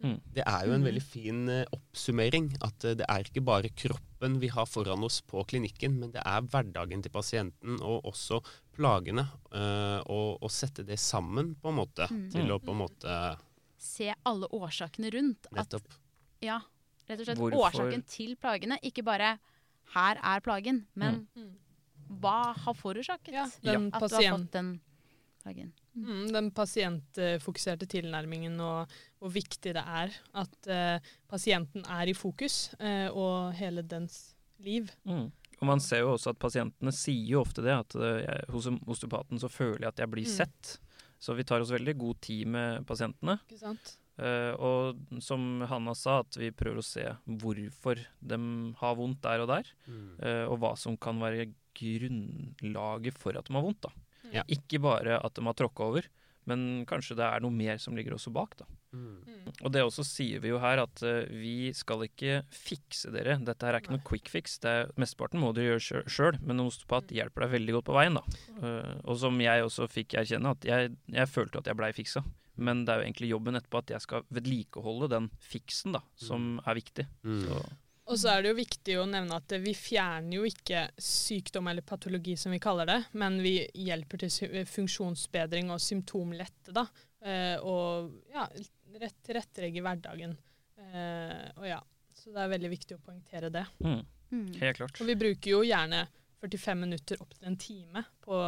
Mm. 0.03 0.21
Det 0.35 0.43
er 0.47 0.67
jo 0.67 0.73
en 0.73 0.81
Mhm. 0.83 0.87
veldig 0.89 1.03
fin 1.03 1.49
eh, 1.49 1.65
oppsummering. 1.73 2.57
At 2.63 2.85
eh, 2.85 2.95
det 2.95 3.07
er 3.09 3.23
ikke 3.23 3.45
bare 3.45 3.69
kroppen 3.71 4.39
vi 4.41 4.49
har 4.49 4.67
foran 4.67 5.05
oss 5.05 5.21
på 5.23 5.45
klinikken, 5.47 5.99
men 6.01 6.11
det 6.13 6.23
er 6.27 6.41
hverdagen 6.43 7.03
til 7.03 7.11
pasienten 7.13 7.81
og 7.81 8.03
også 8.05 8.43
plagene. 8.75 9.29
å 9.53 10.03
og, 10.09 10.39
og 10.43 10.51
sette 10.51 10.85
det 10.85 10.99
sammen, 10.99 11.55
på 11.55 11.69
en 11.69 11.77
måte, 11.77 12.09
Mhm. 12.11 12.31
til 12.33 12.47
å 12.51 12.59
på 12.59 12.71
en 12.73 12.79
måte 12.89 13.39
Se 13.79 14.15
alle 14.25 14.47
årsakene 14.49 15.11
rundt. 15.13 15.47
At, 15.57 15.75
ja, 16.41 16.61
rett 17.09 17.21
og 17.21 17.27
slett 17.27 17.39
Hvorfor- 17.39 17.71
årsaken 17.73 18.05
til 18.07 18.37
plagene. 18.37 18.79
Ikke 18.83 19.03
bare 19.05 19.39
'her 19.95 20.17
er 20.23 20.41
plagen', 20.41 20.85
men 20.95 21.27
Mm. 21.37 21.53
hva 22.21 22.55
har 22.57 22.75
forårsaket 22.75 23.33
Ja, 23.33 23.47
den 23.63 23.91
at 23.93 24.01
du 24.09 24.15
har 24.17 24.39
fått 24.39 24.51
den 24.53 24.81
plagen. 25.43 25.73
Mm, 25.99 26.31
den 26.33 26.51
pasientfokuserte 26.57 27.89
tilnærmingen 27.91 28.61
og 28.63 28.93
hvor 29.21 29.33
viktig 29.35 29.75
det 29.77 29.83
er 29.83 30.15
at 30.39 30.71
uh, 30.71 31.13
pasienten 31.31 31.85
er 31.85 32.09
i 32.11 32.15
fokus, 32.17 32.71
uh, 32.81 33.09
og 33.13 33.53
hele 33.59 33.83
dens 33.83 34.35
liv. 34.63 34.89
Mm. 35.05 35.29
Og 35.63 35.67
man 35.69 35.83
ser 35.83 36.03
jo 36.03 36.15
også 36.17 36.33
at 36.33 36.41
pasientene 36.43 36.91
sier 36.95 37.35
jo 37.37 37.43
ofte 37.45 37.63
det, 37.63 37.71
at 37.71 37.95
eh, 37.95 38.23
jeg, 38.25 38.47
hos 38.51 38.67
osteopaten 38.91 39.39
så 39.39 39.47
føler 39.53 39.85
jeg 39.85 39.93
at 39.93 40.01
jeg 40.03 40.11
blir 40.11 40.27
Mm. 40.27 40.33
sett. 40.33 40.73
Så 41.23 41.37
vi 41.39 41.45
tar 41.47 41.63
oss 41.63 41.71
veldig 41.71 41.95
god 42.01 42.19
tid 42.21 42.49
med 42.51 42.87
pasientene. 42.89 43.37
Ikke 43.47 43.61
sant? 43.61 43.93
Uh, 44.19 44.53
og 44.59 45.21
som 45.23 45.63
Hanna 45.71 45.95
sa, 45.95 46.19
at 46.25 46.35
vi 46.37 46.51
prøver 46.51 46.83
å 46.83 46.85
se 46.85 47.05
hvorfor 47.27 48.03
de 48.21 48.39
har 48.81 48.99
vondt 48.99 49.23
der 49.23 49.45
og 49.45 49.49
der. 49.53 49.71
Mm. 49.87 50.09
Uh, 50.19 50.45
og 50.51 50.59
hva 50.65 50.73
som 50.77 50.99
kan 50.99 51.23
være 51.23 51.47
grunnlaget 51.79 53.19
for 53.23 53.39
at 53.39 53.47
de 53.47 53.55
har 53.57 53.63
vondt. 53.65 53.87
da. 53.87 53.95
Ja. 54.33 54.45
Ikke 54.51 54.81
bare 54.83 55.21
at 55.21 55.37
de 55.37 55.45
har 55.47 55.57
tråkka 55.59 55.89
over, 55.93 56.09
men 56.49 56.85
kanskje 56.91 57.17
det 57.19 57.27
er 57.27 57.43
noe 57.45 57.55
mer 57.55 57.79
som 57.83 57.97
ligger 57.99 58.17
også 58.17 58.33
bak. 58.35 58.57
da. 58.59 58.67
Mm. 58.93 59.47
Og 59.65 59.71
det 59.73 59.83
også 59.85 60.05
sier 60.05 60.43
vi 60.43 60.51
jo 60.51 60.59
her, 60.61 60.83
at 60.83 61.03
uh, 61.07 61.25
vi 61.31 61.71
skal 61.77 62.05
ikke 62.07 62.43
fikse 62.53 63.13
dere. 63.15 63.39
Dette 63.41 63.65
her 63.67 63.77
er 63.77 63.85
ikke 63.85 63.95
noe 63.95 64.05
quick 64.07 64.29
fix. 64.33 64.59
Det 64.63 64.73
er, 64.73 64.93
mesteparten 65.01 65.41
må 65.41 65.53
dere 65.57 65.79
gjøre 65.79 66.05
sjøl, 66.13 66.39
men 66.43 66.59
en 66.59 66.69
osteopat 66.69 67.15
hjelper 67.15 67.47
deg 67.47 67.55
veldig 67.57 67.77
godt 67.79 67.89
på 67.89 67.97
veien. 67.97 68.19
da. 68.21 68.25
Uh, 68.59 68.93
og 69.07 69.19
som 69.23 69.41
jeg 69.43 69.65
også 69.65 69.89
fikk 69.91 70.19
erkjenne, 70.21 70.55
at 70.57 70.69
jeg, 70.69 70.93
jeg 71.15 71.31
følte 71.33 71.63
at 71.63 71.71
jeg 71.71 71.81
blei 71.81 71.93
fiksa. 71.97 72.25
Men 72.63 72.83
det 72.85 72.93
er 72.93 73.01
jo 73.01 73.07
egentlig 73.07 73.31
jobben 73.31 73.57
etterpå 73.57 73.81
at 73.81 73.95
jeg 73.95 74.05
skal 74.05 74.27
vedlikeholde 74.35 75.09
den 75.15 75.31
fiksen, 75.41 75.97
da, 75.97 76.03
som 76.21 76.59
er 76.67 76.77
viktig. 76.77 77.07
Mm. 77.25 77.47
Så, 77.47 77.63
Og 78.11 78.19
så 78.19 78.33
er 78.33 78.43
det 78.43 78.51
jo 78.51 78.59
viktig 78.59 78.97
å 78.99 79.05
nevne 79.07 79.37
at 79.39 79.53
vi 79.63 79.73
fjerner 79.79 80.35
jo 80.41 80.47
ikke 80.49 80.89
sykdom 80.99 81.69
eller 81.71 81.85
patologi, 81.87 82.35
som 82.37 82.51
vi 82.53 82.59
kaller 82.63 82.89
det, 82.91 82.99
men 83.15 83.39
vi 83.45 83.55
hjelper 83.79 84.25
til 84.25 84.65
funksjonsbedring 84.67 85.71
og 85.71 85.79
symptomlette, 85.81 86.75
da. 86.75 86.83
Eh, 87.23 87.55
og 87.63 88.11
ja, 88.35 88.49
rett 88.99 89.21
tilrettelegge 89.25 89.85
hverdagen. 89.87 90.35
Eh, 90.83 91.47
og 91.61 91.69
ja, 91.71 91.79
så 92.19 92.35
det 92.35 92.43
er 92.43 92.51
veldig 92.57 92.71
viktig 92.75 92.99
å 92.99 93.05
poengtere 93.07 93.53
det. 93.55 93.67
mm, 93.85 94.03
Mm. 94.33 94.47
helt 94.63 94.77
klart. 94.79 95.01
Og 95.01 95.07
vi 95.07 95.15
bruker 95.21 95.51
jo 95.51 95.59
gjerne 95.63 96.07
45 96.41 96.79
minutter 96.81 97.21
opp 97.21 97.35
til 97.37 97.51
en 97.51 97.57
time 97.61 98.03
på 98.25 98.39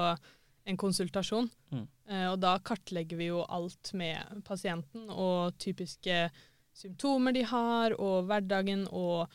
en 0.65 0.77
konsultasjon. 0.81 1.51
Mm. 1.71 1.83
Eh, 2.09 2.27
og 2.33 2.39
da 2.41 2.55
kartlegger 2.59 3.19
vi 3.21 3.27
jo 3.29 3.43
alt 3.45 3.93
med 3.93 4.41
pasienten 4.49 5.11
og 5.13 5.59
typiske 5.61 6.31
symptomer 6.75 7.33
de 7.37 7.43
har, 7.47 7.95
og 8.01 8.27
hverdagen 8.29 8.87
og 8.91 9.29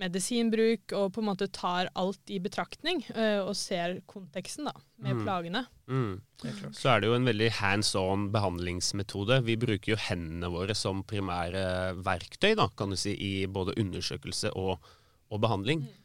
medisinbruk, 0.00 0.92
og 0.96 1.10
på 1.12 1.20
en 1.20 1.26
måte 1.28 1.48
tar 1.52 1.88
alt 1.98 2.30
i 2.32 2.38
betraktning 2.42 3.02
uh, 3.12 3.42
og 3.44 3.54
ser 3.58 3.98
konteksten 4.08 4.68
da, 4.70 4.72
med 5.02 5.16
Mm. 5.18 5.24
plagene. 5.26 5.62
Mm. 5.90 6.20
Så 6.72 6.88
er 6.94 7.00
det 7.02 7.08
jo 7.10 7.16
en 7.18 7.26
veldig 7.26 7.50
hands 7.58 7.94
on 7.98 8.28
behandlingsmetode. 8.32 9.42
Vi 9.44 9.56
bruker 9.60 9.92
jo 9.92 9.98
hendene 10.08 10.48
våre 10.52 10.74
som 10.78 11.02
primære 11.04 11.96
verktøy, 12.06 12.54
da, 12.56 12.68
kan 12.76 12.90
du 12.90 12.96
si, 12.96 13.12
i 13.18 13.46
både 13.46 13.74
undersøkelse 13.76 14.52
og, 14.56 14.78
og 15.30 15.40
behandling. 15.40 15.82
Så- 15.86 15.96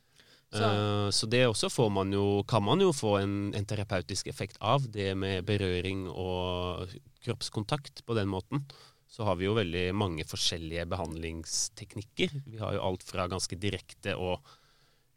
Eh, 0.56 1.10
Så 1.12 1.28
det 1.30 1.46
også 1.48 1.70
får 1.70 1.90
man 1.92 2.12
jo, 2.14 2.44
kan 2.48 2.64
man 2.64 2.80
jo 2.80 2.92
få 2.92 3.18
en, 3.22 3.54
en 3.54 3.66
terapeutisk 3.66 4.28
effekt 4.28 4.58
av, 4.62 4.82
det 4.92 5.16
med 5.18 5.44
berøring 5.46 6.08
og 6.10 6.88
kroppskontakt 7.26 8.06
på 8.06 8.16
den 8.16 8.28
måten. 8.30 8.66
Så 9.16 9.24
har 9.24 9.38
vi 9.40 9.48
jo 9.48 9.56
veldig 9.56 9.94
mange 9.96 10.26
forskjellige 10.28 10.84
behandlingsteknikker. 10.92 12.34
Vi 12.52 12.60
har 12.60 12.76
jo 12.76 12.84
alt 12.84 13.04
fra 13.08 13.30
ganske 13.32 13.56
direkte 13.56 14.18
og 14.20 14.44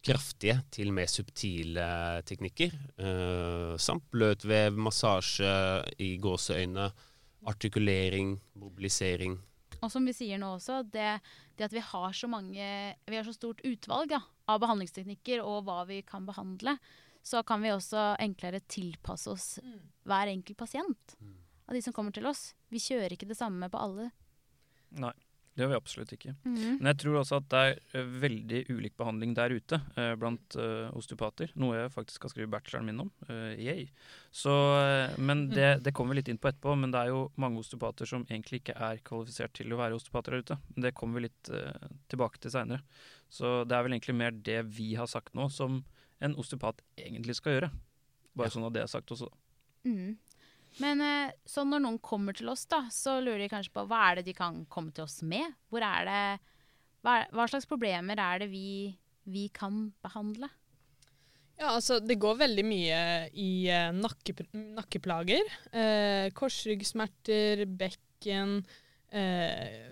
kraftige 0.06 0.60
til 0.70 0.92
mer 0.94 1.10
subtile 1.10 1.86
teknikker. 2.28 2.76
Eh, 2.94 3.72
samt 3.82 4.06
bløtvev, 4.14 4.78
massasje 4.78 5.50
i 5.98 6.12
gåseøyne, 6.22 6.86
artikulering, 7.50 8.36
mobilisering. 8.62 9.34
Og 9.82 9.90
som 9.90 10.06
vi 10.06 10.14
sier 10.14 10.38
nå 10.38 10.52
også, 10.60 10.84
det, 10.94 11.18
det 11.58 11.66
at 11.66 11.74
vi 11.74 11.82
har 11.82 12.14
så 12.14 12.30
mange 12.30 12.64
Vi 13.06 13.18
har 13.18 13.26
så 13.26 13.34
stort 13.34 13.62
utvalg 13.66 14.10
da, 14.14 14.22
av 14.50 14.62
behandlingsteknikker 14.62 15.42
og 15.42 15.66
hva 15.66 15.82
vi 15.90 16.04
kan 16.06 16.26
behandle, 16.26 16.76
så 17.22 17.42
kan 17.46 17.62
vi 17.62 17.74
også 17.74 18.12
enklere 18.22 18.62
tilpasse 18.70 19.30
oss 19.30 19.48
hver 20.06 20.30
enkelt 20.30 20.58
pasient 20.58 21.18
av 21.68 21.74
de 21.74 21.82
som 21.82 21.94
kommer 21.94 22.14
til 22.14 22.30
oss. 22.30 22.52
Vi 22.72 22.82
kjører 22.82 23.14
ikke 23.14 23.28
det 23.30 23.38
samme 23.38 23.68
på 23.72 23.80
alle. 23.80 24.10
Nei, 24.98 25.12
det 25.58 25.64
gjør 25.64 25.70
vi 25.72 25.76
absolutt 25.78 26.12
ikke. 26.14 26.32
Mhm. 26.46 26.76
Men 26.78 26.90
jeg 26.92 26.98
tror 27.02 27.16
også 27.18 27.38
at 27.40 27.48
det 27.50 27.60
er 27.66 27.80
eh, 27.98 28.10
veldig 28.22 28.60
ulik 28.70 28.94
behandling 29.00 29.32
der 29.34 29.50
ute 29.56 29.80
eh, 29.98 30.12
blant 30.20 30.56
eh, 30.60 30.86
osteopater. 30.96 31.50
Noe 31.58 31.80
jeg 31.80 31.90
faktisk 31.94 32.20
skal 32.20 32.32
skrive 32.34 32.52
bacheloren 32.52 32.86
min 32.86 33.02
om. 33.02 33.10
Eh. 33.28 33.88
Så, 34.30 34.54
eh, 34.78 35.16
men 35.18 35.48
det, 35.50 35.82
det 35.82 35.94
kommer 35.96 36.14
vi 36.14 36.20
litt 36.20 36.30
inn 36.30 36.38
på 36.38 36.52
etterpå. 36.52 36.76
Men 36.78 36.94
det 36.94 37.00
er 37.02 37.10
jo 37.10 37.24
mange 37.40 37.58
osteopater 37.64 38.06
som 38.06 38.22
egentlig 38.28 38.62
ikke 38.62 38.76
er 38.78 39.02
kvalifisert 39.02 39.56
til 39.58 39.74
å 39.74 39.80
være 39.80 39.98
osteopater 39.98 40.36
der 40.36 40.46
ute. 40.46 40.60
Det 40.86 40.94
kommer 40.94 41.18
vi 41.18 41.26
litt 41.26 41.50
eh, 41.50 41.90
tilbake 42.12 42.38
til 42.38 42.54
seinere. 42.54 42.84
Så 43.28 43.64
det 43.68 43.76
er 43.76 43.84
vel 43.84 43.96
egentlig 43.98 44.16
mer 44.20 44.30
det 44.32 44.62
vi 44.78 44.92
har 45.00 45.10
sagt 45.10 45.34
nå, 45.36 45.50
som 45.52 45.82
en 46.22 46.38
osteopat 46.38 46.80
egentlig 47.02 47.34
skal 47.38 47.56
gjøre. 47.58 47.72
Bare 48.38 48.54
sånn 48.54 48.66
at 48.68 48.78
det 48.78 48.84
er 48.86 48.94
sagt 48.94 49.10
også. 49.10 49.26
Mhm. 49.88 50.16
Men 50.82 51.00
eh, 51.02 51.32
så 51.48 51.64
når 51.66 51.82
noen 51.82 51.98
kommer 52.04 52.36
til 52.38 52.48
oss, 52.52 52.66
da, 52.70 52.84
så 52.94 53.16
lurer 53.22 53.42
de 53.44 53.50
kanskje 53.50 53.74
på 53.74 53.82
hva 53.90 54.04
er 54.12 54.20
det 54.20 54.28
de 54.30 54.36
kan 54.38 54.60
komme 54.70 54.92
til 54.94 55.04
oss 55.08 55.20
med? 55.26 55.56
Hvor 55.72 55.82
er 55.82 56.06
det, 56.06 56.20
hva, 57.02 57.16
er- 57.24 57.32
hva 57.34 57.48
slags 57.50 57.66
problemer 57.70 58.20
er 58.22 58.44
det 58.44 58.50
vi, 58.52 58.92
vi 59.26 59.48
kan 59.54 59.88
behandle? 60.04 60.50
Ja, 61.58 61.72
altså 61.74 61.96
det 61.98 62.20
går 62.22 62.36
veldig 62.38 62.62
mye 62.68 62.98
i 63.34 63.48
eh, 63.74 63.88
nakke, 63.96 64.36
nakkeplager. 64.54 65.48
Eh, 65.74 66.28
korsryggsmerter, 66.38 67.64
bekken. 67.80 68.60
Eh, 69.10 69.88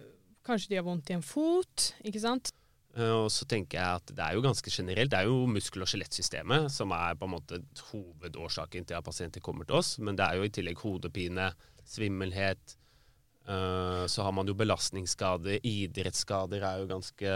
kanskje 0.46 0.70
de 0.70 0.78
har 0.78 0.86
vondt 0.86 1.10
i 1.10 1.16
en 1.16 1.24
fot, 1.26 1.88
ikke 2.06 2.22
sant. 2.22 2.52
Eh, 2.96 3.12
Og 3.12 3.28
så 3.30 3.44
tenker 3.48 3.76
jeg 3.78 4.00
at 4.00 4.06
det 4.16 4.24
er 4.24 4.34
jo 4.38 4.42
ganske 4.46 4.70
generelt. 4.72 5.10
Det 5.12 5.18
er 5.20 5.28
jo 5.28 5.46
muskel- 5.46 5.82
og 5.84 5.88
skjelettsystemet 5.90 6.70
som 6.72 6.92
er 6.96 7.14
på 7.14 7.24
en 7.28 7.34
måte 7.36 7.60
hovedårsaken 7.92 8.86
til 8.88 8.96
at 8.96 9.04
pasienter 9.04 9.40
kommer 9.44 9.66
til 9.68 9.76
oss. 9.76 9.98
Men 9.98 10.16
det 10.16 10.24
er 10.26 10.36
jo 10.40 10.42
i 10.48 10.52
tillegg 10.54 10.78
hodepine, 10.80 11.50
svimmelhet. 11.84 12.76
eh, 13.48 14.06
Så 14.06 14.22
har 14.24 14.32
man 14.32 14.46
jo 14.46 14.54
belastningsskader. 14.54 15.60
Idrettsskader 15.62 16.62
er 16.64 16.80
jo 16.80 16.86
ganske 16.90 17.28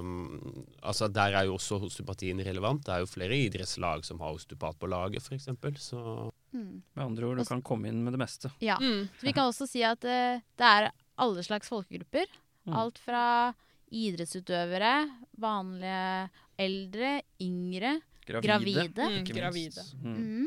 um, 0.00 0.64
Altså 0.82 1.08
Der 1.12 1.36
er 1.36 1.44
jo 1.44 1.54
også 1.54 1.78
osteopatien 1.86 2.40
relevant. 2.40 2.84
Det 2.86 2.94
er 2.94 2.98
jo 3.04 3.06
flere 3.06 3.36
idrettslag 3.46 4.04
som 4.04 4.18
har 4.20 4.32
osteopat 4.34 4.78
på 4.78 4.88
laget, 4.88 5.22
f.eks. 5.22 5.48
Så 5.78 6.30
Mm. 6.56 6.80
Med 6.94 7.04
andre 7.04 7.24
ord, 7.26 7.36
du 7.36 7.44
kan 7.44 7.60
komme 7.60 7.88
inn 7.88 8.02
med 8.04 8.14
det 8.14 8.18
meste. 8.20 8.48
Ja. 8.62 8.78
Så 8.78 9.26
vi 9.26 9.32
kan 9.34 9.44
også 9.50 9.66
si 9.68 9.82
at 9.84 10.02
eh, 10.08 10.38
det 10.56 10.64
er 10.64 10.90
alle 11.18 11.42
slags 11.44 11.68
folkegrupper. 11.68 12.24
Mm. 12.64 12.72
Alt 12.72 12.98
fra 12.98 13.52
idrettsutøvere, 13.94 14.94
vanlige 15.38 16.28
eldre, 16.58 17.20
yngre, 17.42 17.98
Gravide, 18.26 18.46
gravide. 18.46 19.06
Mm, 19.06 19.18
ikke 19.22 19.34
gravide. 19.38 19.82
Mm. 20.02 20.14
Mhm. 20.14 20.46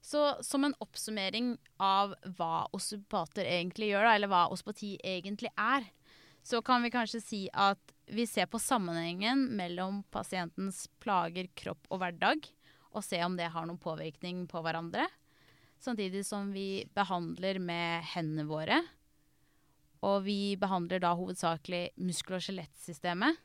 Så 0.00 0.20
som 0.42 0.64
en 0.64 0.74
oppsummering 0.80 1.58
av 1.76 2.14
hva 2.38 2.66
osteopater 2.72 3.44
egentlig 3.44 3.90
gjør, 3.90 4.06
da, 4.06 4.14
eller 4.16 4.30
hva 4.32 4.44
osteopati 4.50 4.94
egentlig 5.04 5.50
er, 5.58 5.84
så 6.42 6.62
kan 6.64 6.82
vi 6.82 6.92
kanskje 6.94 7.20
si 7.20 7.40
at 7.52 7.92
vi 8.10 8.24
ser 8.26 8.48
på 8.50 8.58
sammenhengen 8.58 9.44
mellom 9.58 10.00
pasientens 10.10 10.86
plager, 11.02 11.50
kropp 11.54 11.84
og 11.90 12.00
hverdag, 12.00 12.48
og 12.90 13.04
ser 13.04 13.26
om 13.26 13.36
det 13.36 13.50
har 13.52 13.68
noen 13.68 13.78
påvirkning 13.78 14.46
på 14.50 14.62
hverandre. 14.64 15.04
Samtidig 15.80 16.24
som 16.26 16.50
vi 16.52 16.86
behandler 16.96 17.60
med 17.62 18.02
hendene 18.14 18.48
våre. 18.48 18.80
Og 20.06 20.22
vi 20.24 20.56
behandler 20.56 21.00
da 21.02 21.12
hovedsakelig 21.18 21.90
muskel- 22.00 22.38
og 22.38 22.44
skjelettsystemet. 22.46 23.36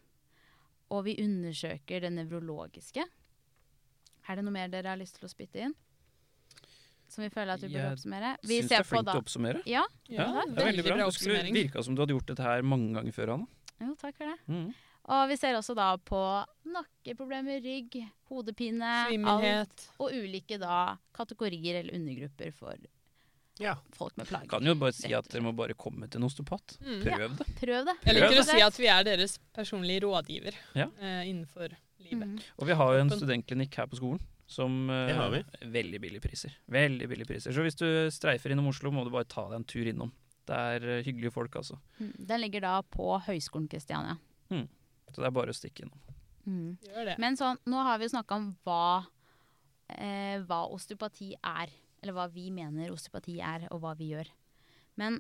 Og 0.95 1.03
vi 1.07 1.17
undersøker 1.23 2.05
det 2.05 2.13
nevrologiske. 2.15 3.03
Er 4.29 4.35
det 4.39 4.45
noe 4.45 4.53
mer 4.55 4.69
dere 4.71 4.93
har 4.93 4.97
lyst 5.01 5.17
til 5.19 5.27
å 5.27 5.31
spytte 5.31 5.65
inn? 5.67 5.75
Som 7.11 7.21
vi 7.25 7.29
føler 7.29 7.53
at 7.53 7.61
vi 7.61 7.69
burde 7.69 7.91
oppsummere? 7.93 8.31
Vi 8.41 8.61
Syns 8.61 8.71
du 8.71 8.75
er 8.79 8.87
flink 8.87 9.05
til 9.09 9.19
å 9.19 9.21
oppsummere. 9.21 9.61
Ja, 9.69 9.83
Ja, 10.09 10.25
det 10.47 10.57
er 10.57 10.71
veldig 10.71 10.85
bra. 10.87 10.95
bra 10.97 11.05
Det 11.05 11.13
skulle 11.19 11.43
virka 11.53 11.83
som 11.85 11.95
du 11.95 12.01
hadde 12.01 12.15
gjort 12.15 12.31
dette 12.31 12.43
her 12.47 12.61
mange 12.65 12.95
ganger 12.97 13.13
før, 13.13 13.33
Anna. 13.35 13.47
Jo, 13.81 13.93
takk 13.99 14.15
for 14.17 14.31
det. 14.31 14.37
Mm. 14.47 14.73
Og 15.15 15.29
vi 15.29 15.35
ser 15.37 15.53
også 15.53 15.75
da 15.77 15.91
på 16.01 16.19
nakkeproblemer, 16.65 17.59
rygg, 17.61 17.99
hodepine, 18.31 18.93
Svimmelhet. 19.11 19.59
alt, 19.67 19.83
og 20.01 20.15
ulike 20.17 20.57
da 20.59 20.97
kategorier 21.13 21.81
eller 21.83 21.93
undergrupper 21.93 22.53
for 22.57 22.73
ja. 23.61 23.75
folk 23.95 24.15
med 24.19 24.27
plager. 24.29 24.49
Kan 24.51 24.67
jo 24.67 24.75
bare 24.79 24.95
si 24.95 25.11
at 25.15 25.27
dere 25.31 25.43
må 25.45 25.53
bare 25.57 25.77
komme 25.79 26.09
til 26.11 26.21
en 26.21 26.27
osteopat. 26.27 26.77
Mm. 26.81 27.01
Prøv 27.05 27.25
det. 27.39 27.47
Prøv 27.61 27.89
det. 27.89 27.97
Jeg 28.05 28.17
liker 28.19 28.41
å 28.41 28.45
si 28.47 28.61
at 28.65 28.79
vi 28.79 28.91
er 28.91 29.07
deres 29.07 29.37
personlige 29.55 30.05
rådgiver 30.05 30.59
Ja. 30.77 30.89
uh, 31.01 31.23
innenfor 31.25 31.75
livet. 32.05 32.35
Mm. 32.35 32.37
Og 32.59 32.69
vi 32.69 32.79
har 32.81 32.93
jo 32.95 33.05
en 33.05 33.13
studentklinikk 33.15 33.79
her 33.81 33.89
på 33.91 34.01
skolen 34.01 34.21
som 34.45 34.91
uh. 34.91 35.39
Veldig 35.61 36.01
billige 36.03 36.21
priser. 36.21 36.53
Veldig 36.69 37.09
billige 37.09 37.31
priser. 37.31 37.55
Så 37.55 37.65
hvis 37.65 37.79
du 37.79 37.87
streifer 38.13 38.53
innom 38.53 38.69
Oslo, 38.69 38.93
må 38.93 39.07
du 39.07 39.13
bare 39.13 39.29
ta 39.29 39.47
deg 39.49 39.61
en 39.61 39.67
tur 39.67 39.89
innom. 39.89 40.13
Det 40.45 40.63
er 40.75 40.83
uh, 40.85 41.03
hyggelige 41.05 41.33
folk, 41.33 41.55
altså. 41.57 41.79
Mm, 41.97 42.13
Den 42.29 42.43
ligger 42.43 42.67
da 42.67 42.79
på 42.85 43.15
Høgskolen 43.25 43.69
Kristiania. 43.71 44.19
Så 45.15 45.23
det 45.23 45.29
er 45.29 45.35
bare 45.35 45.53
å 45.53 45.55
stikke 45.55 45.85
innom. 45.85 45.99
Mm. 46.45 46.71
Gjør 46.83 47.09
det. 47.09 47.15
Men 47.23 47.37
sånn, 47.39 47.59
nå 47.71 47.81
har 47.87 48.01
vi 48.01 48.09
snakka 48.11 48.37
om 48.37 48.49
hva, 48.67 49.05
eh, 49.95 50.41
hva 50.43 50.65
osteopati 50.75 51.31
er. 51.39 51.71
Eller 52.05 52.13
hva 52.13 52.27
vi 52.29 52.51
mener 52.53 52.93
osteopati 52.93 53.39
er, 53.41 53.65
og 53.73 53.81
hva 53.81 53.95
vi 53.97 54.11
gjør. 54.11 54.29
Men 55.01 55.17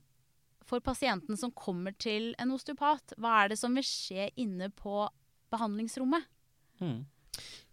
for 0.65 0.85
pasienten 0.85 1.37
som 1.37 1.53
kommer 1.57 1.95
til 1.97 2.35
en 2.41 2.53
osteopat, 2.53 3.15
hva 3.17 3.39
er 3.41 3.51
det 3.51 3.57
som 3.57 3.73
vil 3.73 3.85
skje 3.85 4.29
inne 4.41 4.69
på 4.69 5.07
behandlingsrommet? 5.53 6.29
Mm. 6.77 7.01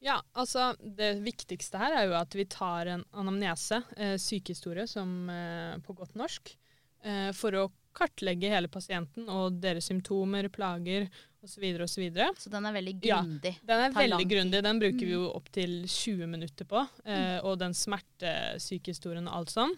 Ja, 0.02 0.16
altså 0.32 0.72
det 0.80 1.20
viktigste 1.22 1.78
her 1.78 1.94
er 1.94 2.08
jo 2.08 2.16
at 2.18 2.34
vi 2.34 2.48
tar 2.50 2.88
en 2.90 3.04
anamnese, 3.14 3.82
eh, 3.96 4.16
sykehistorie 4.18 4.88
som 4.90 5.30
eh, 5.30 5.76
på 5.84 5.94
godt 6.00 6.16
norsk, 6.18 6.56
eh, 7.04 7.30
for 7.36 7.58
å 7.60 7.68
kartlegge 7.94 8.48
hele 8.50 8.68
pasienten 8.68 9.28
og 9.28 9.60
deres 9.62 9.86
symptomer, 9.90 10.48
plager 10.48 11.08
osv. 11.42 11.64
osv. 11.82 11.86
Så, 11.88 12.00
videre. 12.00 12.28
Så 12.38 12.50
den 12.50 12.64
er 12.66 12.72
veldig 12.72 12.94
Ja, 13.04 13.20
den 13.66 13.80
er 13.86 13.90
veldig 13.96 14.28
grundig. 14.30 14.62
Den 14.62 14.78
bruker 14.80 15.00
vi 15.06 15.12
Mm. 15.12 15.22
jo 15.22 15.30
opptil 15.34 15.72
20 15.86 16.26
minutter 16.28 16.64
på. 16.64 16.86
Eh, 17.04 17.38
og 17.42 17.58
den 17.58 17.72
smertesykehistorien 17.74 19.26
og 19.28 19.34
alt 19.40 19.50
sånn. 19.54 19.74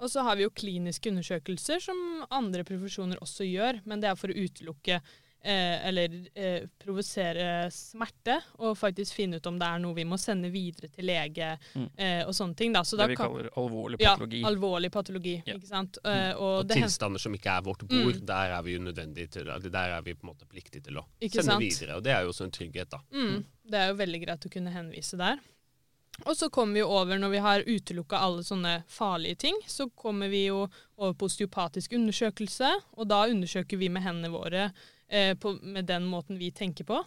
Og 0.00 0.08
så 0.10 0.22
har 0.24 0.36
vi 0.36 0.44
jo 0.46 0.50
kliniske 0.50 1.10
undersøkelser 1.12 1.80
som 1.84 2.24
andre 2.30 2.64
profesjoner 2.64 3.18
også 3.20 3.44
gjør, 3.48 3.80
men 3.84 4.00
det 4.00 4.08
er 4.10 4.16
for 4.16 4.28
å 4.32 4.36
utelukke 4.36 5.00
eh, 5.46 5.86
eller 5.88 6.14
eh, 6.34 6.64
provosere 6.82 7.68
smerte, 7.70 8.34
og 8.58 8.74
faktisk 8.78 9.14
finne 9.14 9.38
ut 9.38 9.46
om 9.46 9.58
det 9.60 9.68
er 9.68 9.78
noe 9.84 9.94
vi 9.94 10.04
må 10.08 10.18
sende 10.18 10.50
videre 10.50 10.90
til 10.90 11.06
lege 11.06 11.52
Mm. 11.76 11.88
eh, 11.98 12.22
og 12.26 12.32
sånne 12.34 12.56
ting. 12.56 12.72
Da. 12.74 12.80
Så 12.82 12.96
Det 12.96 13.04
da 13.04 13.06
vi 13.06 13.16
kan- 13.16 13.30
kaller 13.30 13.48
alvorlig 13.56 13.98
patologi. 14.00 14.40
Ja, 14.42 14.48
alvorlig 14.50 14.90
patologi, 14.92 15.42
Ja. 15.46 15.54
ikke 15.54 15.66
sant. 15.68 15.98
Eh, 16.04 16.32
og 16.34 16.60
Og 16.60 16.66
det 16.68 16.76
tilstander 16.82 17.18
som 17.20 17.32
ikke 17.34 17.50
er 17.58 17.62
vårt 17.62 17.86
bord, 17.86 18.14
Mm. 18.16 18.26
der 18.26 18.52
er 18.58 18.62
vi 18.62 18.72
jo 18.74 18.80
nødvendig 18.80 19.30
til 19.30 19.44
Der 19.44 19.90
er 19.96 20.02
vi 20.02 20.14
på 20.14 20.24
en 20.24 20.34
måte 20.34 20.46
pliktig 20.48 20.82
til 20.84 20.94
å 20.96 21.04
Ikke 21.20 21.42
sende 21.42 21.52
sant? 21.52 21.60
videre. 21.60 21.96
Og 21.96 22.02
det 22.02 22.12
er 22.12 22.22
jo 22.22 22.28
også 22.32 22.44
en 22.44 22.50
trygghet, 22.50 22.88
da. 22.90 22.98
Mm, 23.12 23.44
det 23.70 23.74
er 23.74 23.88
jo 23.88 23.94
veldig 23.94 24.24
greit 24.26 24.40
å 24.46 24.50
kunne 24.50 24.72
henvise 24.72 25.16
der. 25.16 25.38
Og 26.24 26.34
så 26.34 26.48
kommer 26.50 26.72
vi 26.74 26.80
over, 26.82 27.18
når 27.18 27.30
vi 27.30 27.38
har 27.38 27.60
utelukka 27.60 28.16
alle 28.18 28.42
sånne 28.42 28.84
farlige 28.88 29.36
ting, 29.38 29.54
så 29.66 29.90
kommer 29.94 30.30
vi 30.30 30.46
jo 30.46 30.66
over 30.96 31.12
på 31.12 31.26
osteopatisk 31.28 31.92
undersøkelse, 31.92 32.70
og 32.96 33.08
da 33.08 33.26
undersøker 33.26 33.76
vi 33.76 33.88
med 33.88 34.02
hendene 34.02 34.30
våre 34.32 34.72
på, 35.38 35.52
med 35.62 35.86
den 35.86 36.06
måten 36.10 36.38
vi 36.38 36.50
tenker 36.50 36.84
på. 36.84 37.00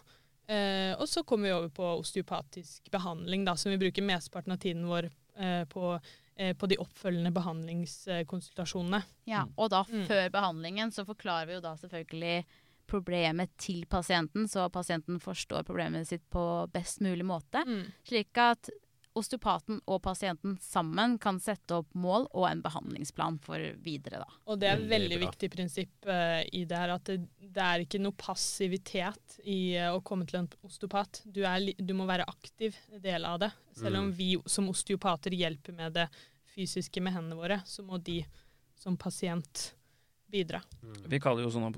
Eh, 0.50 0.96
og 0.98 1.06
så 1.08 1.22
kommer 1.22 1.46
vi 1.46 1.52
over 1.54 1.68
på 1.68 1.84
osteopatisk 2.00 2.90
behandling, 2.90 3.44
da, 3.46 3.54
som 3.56 3.70
vi 3.70 3.78
bruker 3.78 4.02
mesteparten 4.02 4.52
av 4.52 4.58
tiden 4.58 4.88
vår 4.88 5.06
eh, 5.38 5.64
på, 5.70 5.92
eh, 6.36 6.56
på 6.58 6.66
de 6.66 6.78
oppfølgende 6.82 7.30
behandlingskonsultasjonene. 7.36 9.02
Ja, 9.30 9.44
og 9.56 9.70
da 9.70 9.84
Mm. 9.84 10.06
før 10.06 10.30
behandlingen 10.30 10.90
så 10.92 11.04
forklarer 11.06 11.46
vi 11.46 11.54
jo 11.54 11.60
da 11.60 11.76
selvfølgelig 11.76 12.44
problemet 12.90 13.50
til 13.56 13.84
pasienten, 13.86 14.48
så 14.48 14.68
pasienten 14.68 15.20
forstår 15.22 15.62
problemet 15.62 16.08
sitt 16.08 16.28
på 16.30 16.66
best 16.72 17.00
mulig 17.00 17.24
måte. 17.24 17.62
Mm. 17.66 17.92
Slik 18.04 18.36
at 18.36 18.68
osteopaten 19.18 19.80
og 19.90 20.02
pasienten 20.04 20.54
sammen 20.62 21.16
kan 21.18 21.40
sette 21.42 21.80
opp 21.80 21.88
mål 21.98 22.28
og 22.30 22.46
en 22.46 22.60
behandlingsplan 22.62 23.38
for 23.42 23.58
videre, 23.82 24.20
da. 24.22 24.36
Og 24.46 24.60
det 24.60 24.68
er 24.68 24.76
et 24.76 24.84
Veldig 24.84 24.92
veldig 24.92 25.18
viktig 25.24 25.50
prinsipp 25.50 26.06
uh, 26.06 26.40
i 26.46 26.62
det 26.68 26.78
her, 26.78 26.94
at 26.94 27.10
det, 27.10 27.18
det 27.40 27.64
er 27.64 27.84
ikke 27.84 28.00
noe 28.02 28.16
passivitet 28.18 29.40
i 29.44 29.76
uh, 29.80 29.96
å 29.96 30.02
komme 30.06 30.28
til 30.30 30.40
en 30.42 30.48
osteopat. 30.66 31.22
Du, 31.24 31.42
er, 31.42 31.72
du 31.78 31.94
må 31.98 32.06
være 32.10 32.28
aktiv 32.30 32.78
del 33.02 33.26
av 33.26 33.40
det. 33.42 33.50
Selv 33.76 33.98
om 33.98 34.10
Mm. 34.10 34.14
vi 34.16 34.30
som 34.46 34.68
osteopater 34.70 35.34
hjelper 35.34 35.74
med 35.76 35.92
det 35.98 36.06
fysiske 36.54 37.02
med 37.02 37.14
hendene 37.14 37.38
våre, 37.38 37.60
så 37.66 37.82
må 37.86 37.98
de 37.98 38.22
som 38.80 38.96
pasient 38.96 39.74
bidra. 40.30 40.60
Vi 41.10 41.18
kaller 41.20 41.42
jo 41.42 41.50
sånne, 41.50 41.74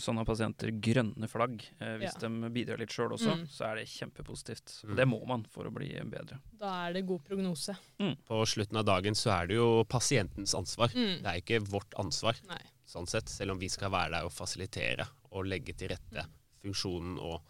sånne 0.00 0.24
pasienter 0.26 0.70
grønne 0.80 1.28
flagg. 1.28 1.60
Eh, 1.80 1.96
hvis 1.98 2.14
Ja. 2.20 2.28
de 2.28 2.50
bidrar 2.50 2.78
litt 2.78 2.90
sjøl 2.94 3.10
også, 3.12 3.34
Mm. 3.34 3.46
så 3.48 3.64
er 3.70 3.74
det 3.76 3.86
kjempepositivt. 3.88 4.84
Mm. 4.84 4.96
det 4.96 5.06
må 5.08 5.26
man 5.26 5.44
for 5.44 5.64
å 5.64 5.70
bli 5.74 5.88
bedre. 6.04 6.38
Da 6.56 6.86
er 6.88 6.92
det 6.94 7.06
god 7.06 7.24
prognose. 7.24 7.76
På 7.98 8.42
slutten 8.46 8.76
av 8.78 8.84
dagen 8.84 9.14
så 9.14 9.30
er 9.42 9.46
det 9.48 9.56
jo 9.56 9.84
pasientens 9.84 10.54
ansvar. 10.54 10.88
Mm. 10.94 11.22
Det 11.22 11.26
er 11.26 11.40
ikke 11.40 11.60
vårt 11.66 11.90
ansvar. 11.98 12.34
Nei. 12.48 12.62
Sånn 12.86 13.08
sett, 13.08 13.26
selv 13.28 13.50
om 13.52 13.58
vi 13.58 13.68
skal 13.68 13.90
være 13.90 14.10
der 14.12 14.24
og 14.24 14.30
fasilitere 14.32 15.06
og 15.32 15.44
legge 15.46 15.74
til 15.76 15.88
rette 15.88 16.24
funksjonen 16.62 17.18
og 17.20 17.40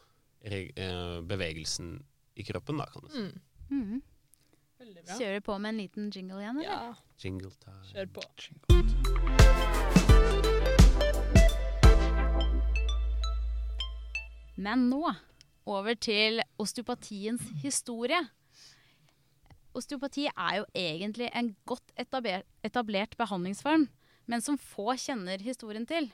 re 0.45 0.71
eh, 0.77 1.21
bevegelsen 1.23 2.03
i 2.37 2.43
kroppen, 2.43 2.79
da, 2.79 2.87
kan 2.87 3.03
du 3.03 3.09
si. 3.09 3.41
Mm. 3.71 4.03
Bra. 4.79 5.17
Kjører 5.19 5.41
på 5.43 5.59
med 5.61 5.69
en 5.75 5.79
liten 5.81 6.11
jingle 6.13 6.39
igjen, 6.41 6.59
eller? 6.61 6.71
Ja, 6.71 6.95
Jingle 7.19 7.51
time. 7.51 7.83
kjør 7.93 8.07
på. 8.13 8.23
Men 14.57 14.89
nå 14.91 15.05
over 15.67 15.97
til 16.01 16.41
osteopatiens 16.63 17.43
historie. 17.63 18.19
Osteopati 19.77 20.27
er 20.31 20.61
jo 20.63 20.67
egentlig 20.73 21.29
en 21.37 21.53
godt 21.69 21.93
etablert, 22.01 23.17
behandlingsform, 23.19 23.89
men 24.27 24.45
som 24.45 24.57
få 24.59 24.95
kjenner 24.97 25.43
historien 25.45 25.85
til. 25.87 26.09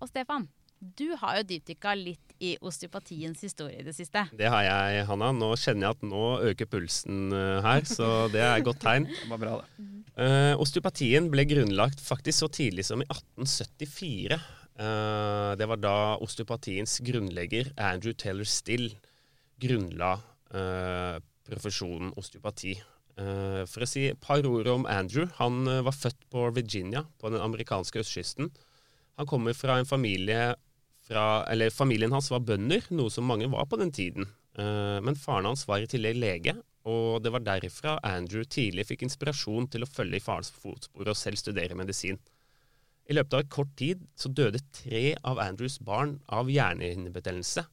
Og 0.00 0.08
Stefan, 0.08 0.48
du 0.80 1.12
har 1.20 1.38
jo 1.38 1.46
dypdykka 1.48 1.92
litt 1.96 2.32
i 2.44 2.54
osteopatiens 2.64 3.44
historie 3.44 3.80
i 3.80 3.86
det 3.86 3.94
siste. 3.96 4.24
Det 4.36 4.48
har 4.50 4.64
jeg, 4.66 5.04
Hanna. 5.08 5.30
Nå 5.36 5.52
kjenner 5.60 5.88
jeg 5.88 5.98
at 5.98 6.08
nå 6.08 6.24
øker 6.50 6.68
pulsen 6.70 7.32
eh, 7.32 7.60
her, 7.64 7.84
så 7.88 8.26
det 8.32 8.42
er 8.42 8.56
et 8.56 8.66
godt 8.66 8.82
tegn. 8.84 9.08
Det 9.20 9.30
var 9.30 9.40
bra, 9.40 9.60
det. 9.60 9.90
Uh, 10.14 10.52
osteopatien 10.62 11.26
ble 11.32 11.42
grunnlagt 11.50 11.98
faktisk 11.98 12.44
så 12.44 12.48
tidlig 12.60 12.84
som 12.86 13.00
i 13.02 13.06
1874. 13.08 14.38
Eh, 14.74 15.50
det 15.54 15.68
var 15.70 15.78
da 15.78 15.96
osteopatiens 16.24 16.98
grunnlegger 17.06 17.70
Andrew 17.78 18.14
Taylor 18.18 18.48
Still 18.48 18.88
grunnla 19.62 20.16
uh, 20.50 21.20
profesjonen 21.46 22.10
osteopati. 22.18 22.74
Uh, 23.14 23.62
for 23.70 23.84
å 23.84 23.88
si 23.88 24.08
et 24.10 24.18
par 24.20 24.42
ord 24.48 24.66
om 24.72 24.86
Andrew. 24.90 25.28
Han 25.38 25.62
var 25.86 25.94
født 25.94 26.26
på 26.32 26.48
Virginia, 26.56 27.04
på 27.22 27.30
den 27.30 27.40
amerikanske 27.40 28.02
østkysten. 28.02 28.50
Han 29.14 29.30
kommer 29.30 29.54
fra 29.54 29.78
en 29.78 29.86
familie 29.86 30.56
fra, 31.06 31.44
eller 31.52 31.70
Familien 31.70 32.12
hans 32.12 32.32
var 32.34 32.42
bønder, 32.42 32.82
noe 32.90 33.12
som 33.14 33.28
mange 33.30 33.46
var 33.52 33.70
på 33.70 33.78
den 33.78 33.94
tiden. 33.94 34.26
Men 34.56 35.18
faren 35.20 35.46
hans 35.46 35.66
var 35.68 35.82
i 35.82 35.88
tillegg 35.90 36.16
lege, 36.18 36.54
og 36.90 37.22
det 37.22 37.30
var 37.34 37.44
derifra 37.44 37.98
Andrew 38.02 38.42
tidlig 38.48 38.88
fikk 38.88 39.04
inspirasjon 39.06 39.68
til 39.70 39.84
å 39.84 39.90
følge 39.90 40.18
i 40.18 40.24
farens 40.24 40.50
fotspor 40.50 41.12
og 41.12 41.18
selv 41.18 41.38
studere 41.38 41.76
medisin. 41.78 42.18
I 43.04 43.16
løpet 43.16 43.36
av 43.36 43.48
kort 43.52 43.72
tid 43.76 44.04
så 44.16 44.30
døde 44.32 44.62
tre 44.72 45.12
av 45.26 45.40
Andrews 45.42 45.76
barn 45.84 46.16
av 46.32 46.48
hjernehinnebetennelse. 46.52 47.66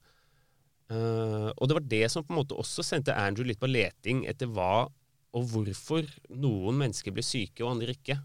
Uh, 0.92 1.50
og 1.56 1.70
det 1.70 1.78
var 1.78 1.86
det 1.94 2.06
som 2.12 2.26
på 2.26 2.34
en 2.34 2.42
måte 2.42 2.58
også 2.60 2.84
sendte 2.84 3.16
Andrew 3.16 3.48
litt 3.48 3.62
på 3.62 3.70
leting 3.70 4.26
etter 4.28 4.50
hva 4.52 4.90
og 5.32 5.46
hvorfor 5.54 6.08
noen 6.36 6.82
mennesker 6.82 7.16
ble 7.16 7.24
syke 7.24 7.64
og 7.64 7.78
andre 7.78 7.96
ikke. 7.96 8.18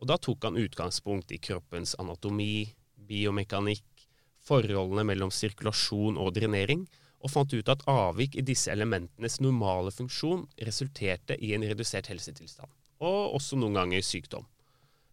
Og 0.00 0.08
da 0.08 0.18
tok 0.20 0.44
han 0.44 0.60
utgangspunkt 0.60 1.32
i 1.32 1.40
kroppens 1.40 1.94
anatomi, 2.00 2.68
biomekanikk, 3.08 4.04
forholdene 4.44 5.04
mellom 5.08 5.32
sirkulasjon 5.32 6.20
og 6.20 6.34
drenering, 6.36 6.84
og 7.20 7.32
fant 7.32 7.52
ut 7.52 7.68
at 7.68 7.84
avvik 7.88 8.36
i 8.40 8.44
disse 8.44 8.72
elementenes 8.72 9.40
normale 9.44 9.92
funksjon 9.92 10.46
resulterte 10.64 11.36
i 11.36 11.52
en 11.56 11.66
redusert 11.68 12.08
helsetilstand, 12.08 12.70
og 13.04 13.36
også 13.36 13.58
noen 13.60 13.76
ganger 13.76 14.04
sykdom. 14.04 14.46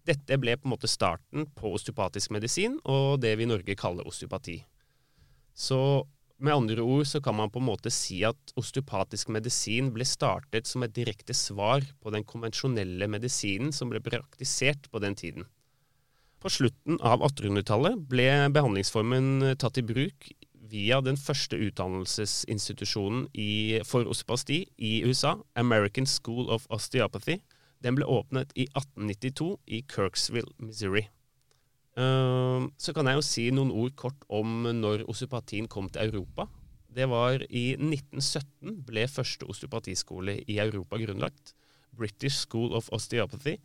Dette 0.08 0.38
ble 0.39 0.56
på 0.56 0.67
en 0.67 0.74
måte 0.76 0.89
starten 0.89 1.48
på 1.58 1.74
osteopatisk 1.76 2.32
medisin 2.36 2.78
og 2.88 3.20
det 3.24 3.34
vi 3.38 3.43
i 3.43 3.50
Norge 3.50 3.76
kaller 3.80 4.08
osteopati. 4.08 4.62
Så 5.58 5.80
med 6.38 6.54
andre 6.54 6.84
ord 6.86 7.08
så 7.10 7.20
kan 7.24 7.36
man 7.36 7.50
på 7.50 7.60
en 7.60 7.67
måte 7.67 7.91
si 7.93 8.22
at 8.28 8.54
osteopatisk 8.60 9.32
medisin 9.34 9.89
ble 9.93 10.06
startet 10.06 10.70
som 10.70 10.86
et 10.86 10.93
direkte 10.93 11.34
svar 11.34 11.86
på 12.04 12.13
den 12.13 12.26
konvensjonelle 12.30 13.10
medisinen 13.10 13.74
som 13.74 13.89
ble 13.89 14.04
praktisert 14.06 14.86
på 14.91 15.02
den 15.02 15.17
tiden. 15.17 15.48
På 16.38 16.52
slutten 16.54 17.00
av 17.02 17.24
1800-tallet 17.26 18.04
ble 18.12 18.30
behandlingsformen 18.54 19.56
tatt 19.58 19.82
i 19.82 19.86
bruk 19.86 20.30
via 20.70 21.00
den 21.02 21.17
første 21.17 21.58
utdannelsesinstitusjonen 21.58 23.26
i, 23.34 23.82
for 23.88 24.06
osteopati 24.06 24.62
i 24.78 25.00
USA, 25.08 25.38
American 25.58 26.06
School 26.06 26.52
of 26.54 26.67
Osteopathy. 26.70 27.39
Den 27.84 27.98
ble 27.98 28.08
åpnet 28.10 28.54
i 28.58 28.66
1892 28.72 29.52
i 29.68 29.84
Kirksville, 29.90 30.54
Missouri. 30.62 31.08
Uh, 31.98 32.70
så 32.78 32.94
kan 32.94 33.10
jeg 33.10 33.18
jo 33.18 33.26
si 33.26 33.48
noen 33.54 33.74
ord 33.74 33.96
kort 33.98 34.26
om 34.30 34.70
når 34.78 35.06
osteopatien 35.10 35.70
kom 35.70 35.90
til 35.90 36.10
Europa. 36.12 36.48
Det 36.94 37.06
var 37.10 37.44
i 37.50 37.72
1917 37.76 38.82
ble 38.86 39.06
første 39.10 39.46
osteopatiskole 39.50 40.40
i 40.50 40.60
Europa 40.62 40.98
grunnlagt. 41.02 41.54
British 41.98 42.46
School 42.46 42.74
of 42.78 42.90
Osteopathy. 42.94 43.58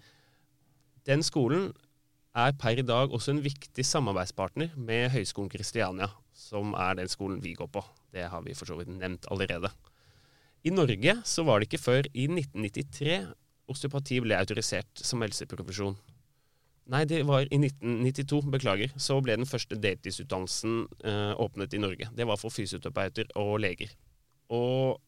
Den 1.09 1.25
skolen 1.25 1.71
er 2.33 2.55
per 2.57 2.79
i 2.81 2.85
dag 2.87 3.13
også 3.13 3.35
en 3.35 3.45
viktig 3.45 3.85
samarbeidspartner 3.85 4.73
med 4.77 5.11
Høgskolen 5.13 5.53
Kristiania, 5.53 6.09
som 6.33 6.73
er 6.73 6.97
den 7.01 7.11
skolen 7.13 7.43
vi 7.45 7.53
går 7.59 7.69
på. 7.73 7.83
Det 8.13 8.29
har 8.33 8.45
vi 8.45 8.57
for 8.57 8.69
så 8.69 8.79
vidt 8.79 8.93
nevnt 8.93 9.29
allerede. 9.33 9.69
I 10.65 10.71
Norge 10.71 11.17
så 11.27 11.45
var 11.45 11.59
det 11.59 11.69
ikke 11.69 11.83
før 11.83 12.09
i 12.15 12.29
1993 12.31 13.17
osteopati 13.73 14.21
ble 14.25 14.39
autorisert 14.39 15.03
som 15.03 15.25
helseprofesjon. 15.25 15.97
Nei, 16.93 17.05
det 17.07 17.23
var 17.29 17.47
i 17.47 17.59
1992, 17.61 18.41
beklager. 18.53 18.93
Så 19.01 19.21
ble 19.23 19.37
den 19.39 19.49
første 19.49 19.79
deltidsutdannelsen 19.79 20.83
eh, 21.07 21.31
åpnet 21.41 21.77
i 21.77 21.81
Norge. 21.81 22.11
Det 22.17 22.27
var 22.29 22.41
for 22.41 22.55
fysioterapeuter 22.55 23.31
og 23.39 23.61
leger. 23.63 23.93
Og 24.53 24.99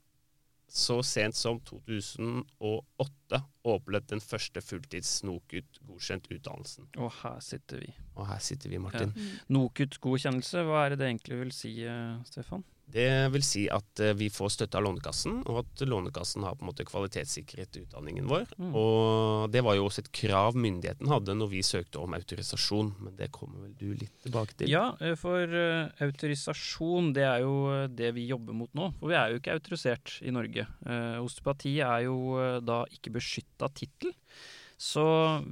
så 0.74 0.96
sent 1.06 1.36
som 1.36 1.60
2008 1.66 3.40
åpnet 3.68 4.06
den 4.10 4.22
første 4.22 4.62
fulltids-NOKUT 4.64 5.80
godkjent 5.86 6.30
utdannelsen. 6.34 6.88
Og 6.98 7.12
her 7.20 7.36
sitter 7.44 7.82
vi. 7.84 7.92
Og 8.14 8.26
her 8.30 8.40
sitter 8.42 8.72
vi, 8.72 8.80
Martin. 8.82 9.12
Ja. 9.14 9.42
NOKUT-godkjennelse, 9.54 10.64
hva 10.66 10.84
er 10.84 10.94
det 10.94 11.02
det 11.02 11.10
egentlig 11.12 11.40
vil 11.42 11.52
si, 11.54 11.74
eh, 11.84 12.16
Stefan? 12.30 12.64
Det 12.86 13.08
vil 13.32 13.44
si 13.44 13.64
at 13.72 14.00
eh, 14.02 14.12
vi 14.16 14.28
får 14.32 14.52
støtte 14.54 14.78
av 14.78 14.84
Lånekassen, 14.84 15.40
og 15.48 15.62
at 15.62 15.84
Lånekassen 15.88 16.44
har 16.44 16.56
på 16.58 16.64
en 16.64 16.70
måte 16.70 16.86
kvalitetssikret 16.86 17.78
utdanningen 17.80 18.28
vår. 18.30 18.44
Mm. 18.60 18.74
Og 18.76 19.52
det 19.54 19.64
var 19.64 19.78
jo 19.78 19.86
også 19.88 20.04
et 20.04 20.12
krav 20.14 20.58
myndigheten 20.58 21.10
hadde 21.10 21.36
når 21.38 21.50
vi 21.54 21.64
søkte 21.66 22.02
om 22.02 22.16
autorisasjon, 22.16 22.92
men 23.02 23.16
det 23.18 23.30
kommer 23.34 23.64
vel 23.64 23.74
du 23.80 23.88
litt 24.04 24.14
tilbake 24.26 24.58
til? 24.58 24.70
Ja, 24.70 24.86
eh, 25.00 25.16
for 25.18 25.42
eh, 25.48 26.04
autorisasjon 26.04 27.14
det 27.16 27.26
er 27.28 27.46
jo 27.46 27.56
det 27.88 28.12
vi 28.18 28.28
jobber 28.28 28.56
mot 28.56 28.70
nå. 28.76 28.92
For 29.00 29.12
vi 29.12 29.18
er 29.18 29.32
jo 29.32 29.40
ikke 29.40 29.56
autorisert 29.56 30.18
i 30.22 30.34
Norge. 30.34 30.66
Osteopati 31.24 31.78
er 31.84 32.04
jo 32.06 32.18
da 32.64 32.82
ikke 32.92 33.14
beskytta 33.14 33.70
tittel. 33.74 34.12
Så 34.80 35.04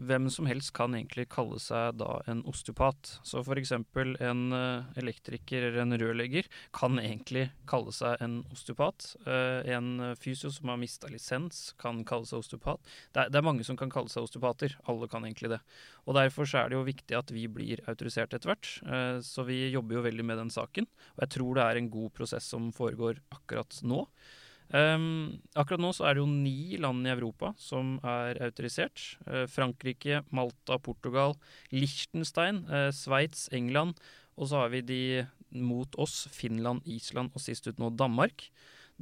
hvem 0.09 0.27
som 0.33 0.49
helst 0.51 0.73
kan 0.75 0.97
egentlig 0.97 1.29
kalle 1.31 1.59
seg 1.63 1.97
da 2.01 2.17
en 2.31 2.43
osteopat. 2.49 3.21
Så 3.27 3.43
f.eks. 3.45 3.73
en 3.73 4.43
eh, 4.57 4.99
elektriker 4.99 5.69
eller 5.69 5.85
en 5.85 5.97
rørlegger 6.01 6.49
kan 6.75 6.99
egentlig 6.99 7.47
kalle 7.71 7.95
seg 7.95 8.19
en 8.25 8.41
osteopat. 8.53 9.13
Eh, 9.23 9.71
en 9.77 10.17
fysio 10.19 10.51
som 10.51 10.73
har 10.73 10.81
mista 10.83 11.11
lisens, 11.13 11.71
kan 11.79 12.03
kalle 12.09 12.27
seg 12.29 12.43
osteopat. 12.43 12.83
Det 13.15 13.25
er, 13.25 13.33
det 13.33 13.41
er 13.41 13.47
mange 13.47 13.67
som 13.69 13.79
kan 13.79 13.93
kalle 13.95 14.11
seg 14.13 14.27
osteopater. 14.27 14.77
Alle 14.91 15.09
kan 15.11 15.25
egentlig 15.29 15.55
det. 15.55 15.63
Og 16.07 16.19
Derfor 16.19 16.49
er 16.59 16.69
det 16.69 16.79
jo 16.79 16.85
viktig 16.87 17.19
at 17.19 17.31
vi 17.35 17.47
blir 17.47 17.83
autorisert 17.87 18.35
etter 18.35 18.53
hvert. 18.53 18.75
Eh, 18.83 19.19
Så 19.23 19.47
vi 19.47 19.69
jobber 19.71 20.01
jo 20.01 20.07
veldig 20.11 20.27
med 20.27 20.43
den 20.43 20.53
saken. 20.53 20.91
Og 21.15 21.27
jeg 21.27 21.37
tror 21.39 21.55
det 21.57 21.67
er 21.67 21.81
en 21.81 21.93
god 21.95 22.13
prosess 22.19 22.51
som 22.51 22.73
foregår 22.75 23.23
akkurat 23.31 23.79
nå. 23.87 24.07
Um, 24.73 25.43
akkurat 25.53 25.83
nå 25.85 25.91
så 25.93 26.07
er 26.09 26.17
det 26.17 26.23
jo 26.23 26.31
ni 26.33 26.79
land 26.81 27.05
i 27.05 27.13
Europa 27.13 27.53
som 27.61 27.99
er 28.09 28.41
autorisert. 28.47 29.03
Uh, 29.27 29.45
Frankrike, 29.51 30.23
Malta, 30.33 30.79
Portugal, 30.81 31.37
Liechtenstein, 31.75 32.63
uh, 32.73 32.89
Sveits, 32.95 33.51
England. 33.53 34.01
Og 34.41 34.49
så 34.49 34.63
har 34.63 34.73
vi 34.73 34.81
de 34.89 35.03
mot 35.53 35.99
oss 36.01 36.25
Finland, 36.33 36.81
Island 36.89 37.37
og 37.37 37.45
sist 37.45 37.69
ut 37.69 37.81
nå 37.81 37.93
Danmark. 37.93 38.49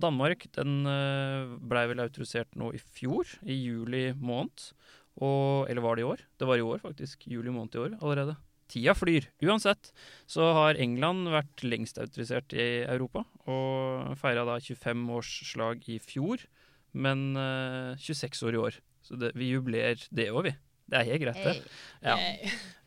Danmark 0.00 0.48
den 0.58 0.82
uh, 0.88 1.54
blei 1.62 1.86
vel 1.90 2.02
autorisert 2.02 2.58
nå 2.58 2.72
i 2.74 2.82
fjor, 2.82 3.30
i 3.46 3.62
juli 3.62 4.10
måned. 4.18 4.72
Og, 5.20 5.68
eller 5.70 5.84
var 5.84 5.96
det 5.96 6.02
i 6.02 6.10
år? 6.10 6.22
Det 6.38 6.48
var 6.48 6.58
i 6.58 6.66
år, 6.66 6.82
faktisk. 6.82 7.26
Juli 7.30 7.52
måned 7.54 7.76
i 7.76 7.84
år 7.84 7.98
allerede. 8.00 8.38
Tida 8.70 8.94
flyr. 8.96 9.26
Uansett 9.44 9.90
så 10.30 10.52
har 10.56 10.78
England 10.80 11.30
vært 11.32 11.64
lengst 11.66 12.00
autorisert 12.02 12.54
i 12.54 12.84
Europa, 12.84 13.24
og 13.50 14.16
feira 14.20 14.46
da 14.48 14.60
25-årsslag 14.62 15.86
i 15.90 15.98
fjor, 16.02 16.46
men 16.92 17.30
eh, 17.38 18.00
26 18.00 18.46
år 18.48 18.56
i 18.56 18.64
år. 18.68 18.80
Så 19.06 19.18
det, 19.18 19.32
vi 19.38 19.52
jubler 19.52 20.00
det 20.14 20.30
òg, 20.30 20.50
vi. 20.50 20.56
Det 20.90 20.98
er 20.98 21.06
helt 21.06 21.22
greit, 21.22 21.42
det. 21.46 21.72
Ja. 22.02 22.18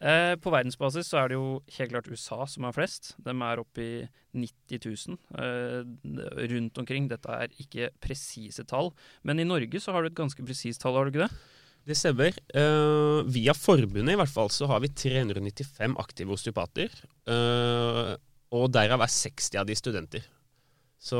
Eh, 0.04 0.34
på 0.36 0.52
verdensbasis 0.52 1.08
så 1.08 1.22
er 1.22 1.30
det 1.32 1.38
jo 1.38 1.62
helt 1.78 1.92
klart 1.94 2.10
USA 2.12 2.42
som 2.52 2.66
er 2.68 2.74
flest. 2.76 3.14
De 3.24 3.32
er 3.32 3.60
oppe 3.62 3.80
i 3.80 3.92
90 4.36 4.82
000 4.84 5.16
eh, 5.40 6.50
rundt 6.52 6.82
omkring. 6.82 7.08
Dette 7.08 7.32
er 7.32 7.54
ikke 7.56 7.88
presise 8.04 8.66
tall, 8.68 8.92
men 9.24 9.40
i 9.40 9.46
Norge 9.48 9.80
så 9.80 9.96
har 9.96 10.04
du 10.04 10.10
et 10.10 10.18
ganske 10.18 10.44
presist 10.44 10.84
tall, 10.84 10.98
har 11.00 11.08
du 11.08 11.14
ikke 11.14 11.30
det? 11.30 11.38
Det 11.84 11.98
stemmer. 12.00 12.36
Uh, 12.56 13.26
via 13.28 13.56
forbundet 13.58 14.14
i 14.14 14.20
hvert 14.20 14.32
fall 14.32 14.52
så 14.54 14.70
har 14.72 14.80
vi 14.84 14.92
395 14.92 15.98
aktive 16.00 16.36
osteopater. 16.36 16.94
Uh, 17.28 18.16
og 18.54 18.70
derav 18.72 19.02
er 19.04 19.12
60 19.12 19.60
av 19.60 19.68
de 19.68 19.76
studenter. 19.76 20.24
Så 21.04 21.20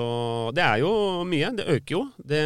det 0.56 0.64
er 0.64 0.80
jo 0.84 0.94
mye. 1.28 1.52
Det 1.58 1.68
øker 1.68 1.98
jo. 1.98 2.04
Det, 2.16 2.44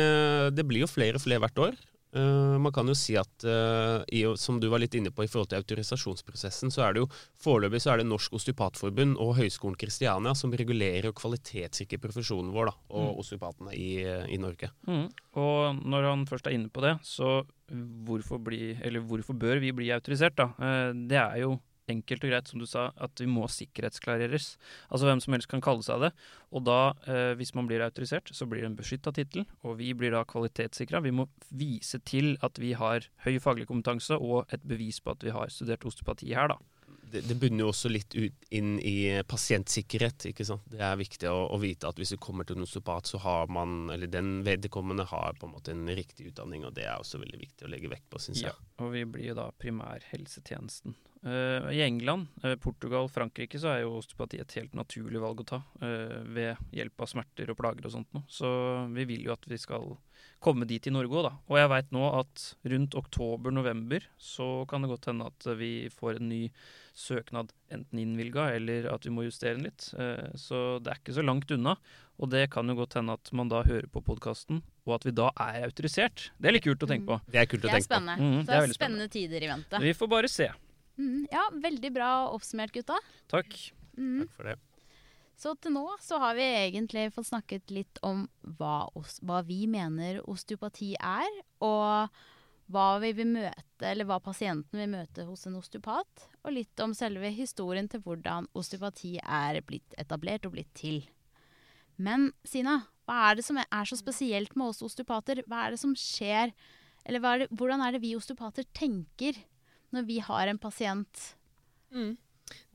det 0.57 0.65
blir 0.65 0.85
jo 0.85 0.89
flere 0.89 1.19
og 1.19 1.25
flere 1.25 1.43
hvert 1.43 1.63
år. 1.67 1.77
Eh, 2.17 2.57
man 2.63 2.73
kan 2.73 2.87
jo 2.89 2.95
si 2.97 3.13
at, 3.19 3.45
eh, 3.45 4.33
som 4.41 4.57
du 4.59 4.67
var 4.71 4.81
litt 4.81 4.95
inne 4.97 5.11
på 5.13 5.23
i 5.25 5.29
forhold 5.29 5.51
til 5.51 5.59
autorisasjonsprosessen, 5.61 6.71
så 6.73 6.87
er 6.87 6.93
det 6.97 7.03
jo 7.03 7.09
foreløpig 7.43 7.81
så 7.83 7.93
er 7.93 8.01
det 8.01 8.07
Norsk 8.09 8.33
Osteopatforbund 8.39 9.19
og 9.21 9.35
Høgskolen 9.37 9.77
Kristiania 9.77 10.33
som 10.37 10.51
regulerer 10.57 11.09
og 11.11 11.15
kvalitetssikrer 11.21 12.01
profesjonen 12.01 12.51
vår 12.55 12.71
da, 12.71 12.75
og 12.89 13.07
Mm. 13.07 13.19
osteopatene 13.21 13.73
i, 13.77 13.91
i 14.33 14.37
Norge. 14.41 14.71
Mm. 14.87 15.05
Og 15.37 15.83
når 15.85 16.09
han 16.09 16.25
først 16.25 16.47
er 16.47 16.57
inne 16.57 16.69
på 16.73 16.81
det, 16.81 16.95
så 17.05 17.43
hvorfor, 17.69 18.39
bli, 18.43 18.77
eller 18.81 19.01
hvorfor 19.05 19.37
bør 19.37 19.59
vi 19.61 19.71
bli 19.75 19.91
autorisert, 19.91 20.35
da? 20.35 20.49
Eh, 20.59 20.93
Det 21.07 21.17
er 21.19 21.37
jo 21.43 21.59
enkelt 21.91 22.25
og 22.25 22.31
greit, 22.31 22.51
som 22.51 22.61
du 22.61 22.67
sa, 22.69 22.89
at 23.03 23.21
vi 23.21 23.27
må 23.29 23.47
sikkerhetsklareres. 23.51 24.49
Altså 24.91 25.09
hvem 25.09 25.21
som 25.23 25.35
helst 25.35 25.51
kan 25.51 25.63
kalle 25.63 25.85
seg 25.85 26.03
det. 26.05 26.11
Og 26.51 26.65
da, 26.67 26.93
eh, 27.07 27.33
hvis 27.39 27.53
man 27.57 27.67
blir 27.69 27.83
autorisert, 27.85 28.31
så 28.33 28.47
blir 28.47 28.63
det 28.63 28.71
en 28.71 28.79
beskytta 28.79 29.13
tittel, 29.15 29.45
og 29.63 29.77
vi 29.81 29.93
blir 29.93 30.11
da 30.15 30.23
kvalitetssikra. 30.27 31.03
Vi 31.03 31.15
må 31.15 31.27
vise 31.51 31.99
til 31.99 32.37
at 32.43 32.59
vi 32.59 32.73
har 32.73 33.07
høy 33.25 33.37
faglig 33.39 33.67
kompetanse 33.67 34.19
og 34.19 34.47
et 34.53 34.63
bevis 34.67 34.99
på 34.99 35.15
at 35.15 35.23
vi 35.23 35.35
har 35.35 35.51
studert 35.53 35.85
osteopati 35.87 36.33
her, 36.33 36.53
da. 36.55 36.59
Det, 37.11 37.23
det 37.27 37.37
bunner 37.39 37.65
jo 37.65 37.71
også 37.71 37.91
litt 37.91 38.15
ut 38.17 38.47
inn 38.53 38.77
i 38.79 39.23
pasientsikkerhet. 39.27 40.29
ikke 40.31 40.45
sant? 40.47 40.65
Det 40.71 40.81
er 40.83 40.99
viktig 40.99 41.29
å, 41.31 41.47
å 41.53 41.59
vite 41.61 41.89
at 41.89 41.99
hvis 41.99 42.15
du 42.15 42.19
kommer 42.21 42.47
til 42.47 42.59
en 42.59 42.67
osteopat, 42.67 43.09
så 43.09 43.21
har 43.23 43.51
man, 43.51 43.89
eller 43.93 44.11
den 44.11 44.41
vedkommende 44.47 45.07
har 45.09 45.37
på 45.39 45.49
en 45.49 45.55
måte 45.55 45.73
en 45.75 45.87
riktig 45.87 46.31
utdanning, 46.31 46.65
og 46.67 46.75
det 46.77 46.87
er 46.87 46.97
også 46.99 47.21
veldig 47.23 47.41
viktig 47.41 47.67
å 47.67 47.73
legge 47.73 47.91
vekt 47.91 48.09
på, 48.11 48.21
syns 48.21 48.43
Ja, 48.43 48.53
jeg. 48.53 48.71
og 48.83 48.95
vi 48.95 49.03
blir 49.17 49.31
jo 49.31 49.37
da 49.39 49.51
primærhelsetjenesten. 49.59 50.97
Uh, 51.25 51.73
I 51.73 51.81
England, 51.81 52.27
uh, 52.43 52.55
Portugal, 52.61 53.09
Frankrike 53.09 53.59
så 53.59 53.71
er 53.73 53.79
jo 53.81 53.95
osteopati 53.97 54.37
et 54.39 54.53
helt 54.59 54.75
naturlig 54.77 55.19
valg 55.19 55.41
å 55.41 55.47
ta 55.49 55.57
uh, 55.81 56.19
ved 56.23 56.59
hjelp 56.71 57.03
av 57.03 57.09
smerter 57.09 57.49
og 57.51 57.57
plager 57.59 57.87
og 57.89 57.95
sånt 57.95 58.13
noe. 58.15 58.27
Så 58.29 58.47
vi 58.93 59.07
vil 59.09 59.25
jo 59.25 59.33
at 59.33 59.47
vi 59.49 59.57
skal 59.59 59.95
komme 60.43 60.67
dit 60.69 60.85
i 60.87 60.93
Norge 60.93 61.17
òg, 61.17 61.25
da. 61.25 61.33
Og 61.49 61.59
jeg 61.59 61.71
veit 61.73 61.95
nå 61.95 62.03
at 62.19 62.43
rundt 62.69 62.97
oktober-november 63.01 64.05
så 64.21 64.47
kan 64.69 64.85
det 64.85 64.91
godt 64.93 65.09
hende 65.09 65.31
at 65.31 65.49
vi 65.57 65.71
får 65.91 66.21
en 66.21 66.29
ny 66.29 66.43
søknad 66.97 67.51
enten 67.71 67.99
innvilga 68.01 68.47
eller 68.57 68.87
at 68.89 69.05
vi 69.05 69.11
må 69.13 69.23
justere 69.27 69.53
den 69.57 69.67
litt. 69.69 69.91
Eh, 69.97 70.31
Så 70.35 70.79
det 70.83 70.91
er 70.93 70.99
ikke 71.03 71.13
så 71.17 71.23
langt 71.25 71.51
unna. 71.53 71.75
Og 72.17 72.31
det 72.33 72.47
kan 72.49 72.65
jo 72.67 72.73
godt 72.79 72.95
hende 72.97 73.13
at 73.13 73.29
man 73.37 73.47
da 73.51 73.59
hører 73.61 73.85
på 73.93 74.01
podkasten, 74.01 74.63
og 74.87 74.95
at 74.95 75.03
vi 75.05 75.11
da 75.13 75.27
er 75.37 75.67
autorisert. 75.67 76.31
Det 76.41 76.49
er 76.49 76.55
litt 76.57 76.63
kult 76.65 76.81
å 76.81 76.87
tenke 76.89 77.05
på. 77.05 77.19
Det 77.29 77.37
er 77.43 77.45
kult 77.51 77.61
Det 77.61 77.69
er 77.77 77.83
spennende. 77.85 78.17
Mm, 78.17 78.39
Så 78.39 78.39
det 78.39 78.47
det 78.47 78.53
er 78.55 78.57
er 78.57 78.65
veldig 78.65 78.77
spennende. 78.79 79.09
tider 79.13 79.43
i 79.45 79.51
vente. 79.51 79.81
Vi 79.83 79.93
får 79.93 80.09
bare 80.09 80.27
se. 80.27 80.47
Mm, 80.97 81.27
ja, 81.31 81.43
veldig 81.53 81.91
bra 81.93 82.09
oppsummert, 82.33 82.71
gutta. 82.73 82.97
Takk. 83.29 83.53
Mm. 83.95 84.23
Takk 84.25 84.33
for 84.33 84.43
det. 84.49 84.55
Så 85.37 85.53
til 85.61 85.71
nå 85.75 85.85
så 86.01 86.17
har 86.17 86.33
vi 86.33 86.41
egentlig 86.41 87.13
fått 87.13 87.27
snakket 87.29 87.69
litt 87.69 87.99
om 88.01 88.23
hva, 88.57 88.89
os 88.97 89.19
hva 89.21 89.43
vi 89.45 89.67
mener 89.69 90.17
osteopati 90.25 90.95
er, 90.97 91.29
og 91.61 92.09
hva 92.71 92.97
vi 92.99 93.13
vil 93.15 93.29
møte, 93.31 93.85
eller 93.87 94.07
hva 94.07 94.17
pasienten 94.23 94.81
vil 94.81 94.89
møte 94.91 95.23
hos 95.27 95.45
en 95.47 95.55
osteopat, 95.59 96.25
og 96.43 96.55
litt 96.55 96.83
om 96.83 96.95
selve 96.97 97.31
historien 97.31 97.87
til 97.91 98.03
hvordan 98.03 98.49
osteopati 98.57 99.15
er 99.23 99.61
blitt 99.67 99.95
etablert 99.99 100.47
og 100.47 100.57
blitt 100.57 100.73
til. 100.75 101.01
Men 101.97 102.29
Sina, 102.45 102.81
hva 103.07 103.29
er 103.29 103.39
det 103.39 103.47
som 103.47 103.59
er 103.61 103.87
så 103.87 103.97
spesielt 103.97 104.53
med 104.59 104.73
oss 104.73 104.83
osteopater? 104.85 105.45
Hva 105.47 105.65
er 105.65 105.73
det 105.73 105.81
som 105.81 105.95
skjer, 105.97 106.51
eller 107.07 107.23
er 107.31 107.43
det, 107.43 107.51
hvordan 107.55 107.83
er 107.85 107.95
det 107.95 108.03
vi 108.03 108.15
osteopater 108.17 108.67
tenker 108.75 109.39
når 109.95 110.07
vi 110.09 110.19
har 110.27 110.51
en 110.51 110.59
pasient? 110.59 111.29
Mm. 111.95 112.17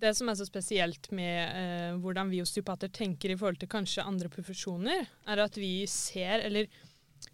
Det 0.01 0.11
som 0.17 0.29
er 0.29 0.37
så 0.37 0.45
spesielt 0.49 1.11
med 1.15 1.37
eh, 1.57 1.99
hvordan 2.01 2.33
vi 2.33 2.43
osteopater 2.43 2.91
tenker 2.93 3.33
i 3.33 3.37
forhold 3.39 3.61
til 3.61 3.71
kanskje 3.73 4.05
andre 4.05 4.33
profesjoner, 4.33 5.07
er 5.29 5.45
at 5.45 5.57
vi 5.61 5.85
ser, 5.89 6.45
eller 6.49 6.69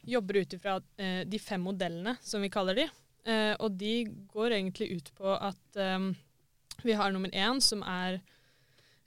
jobber 0.03 0.43
ut 0.43 0.57
ifra 0.57 0.79
eh, 0.97 1.21
de 1.29 1.39
fem 1.39 1.63
modellene, 1.63 2.17
som 2.23 2.43
vi 2.43 2.51
kaller 2.53 2.79
de. 2.79 2.89
Eh, 3.29 3.55
og 3.59 3.77
de 3.81 4.03
går 4.33 4.57
egentlig 4.57 4.91
ut 4.97 5.13
på 5.19 5.35
at 5.35 5.79
eh, 5.81 6.11
vi 6.83 6.97
har 6.99 7.13
nummer 7.13 7.33
én, 7.35 7.61
som 7.61 7.83
er 7.83 8.21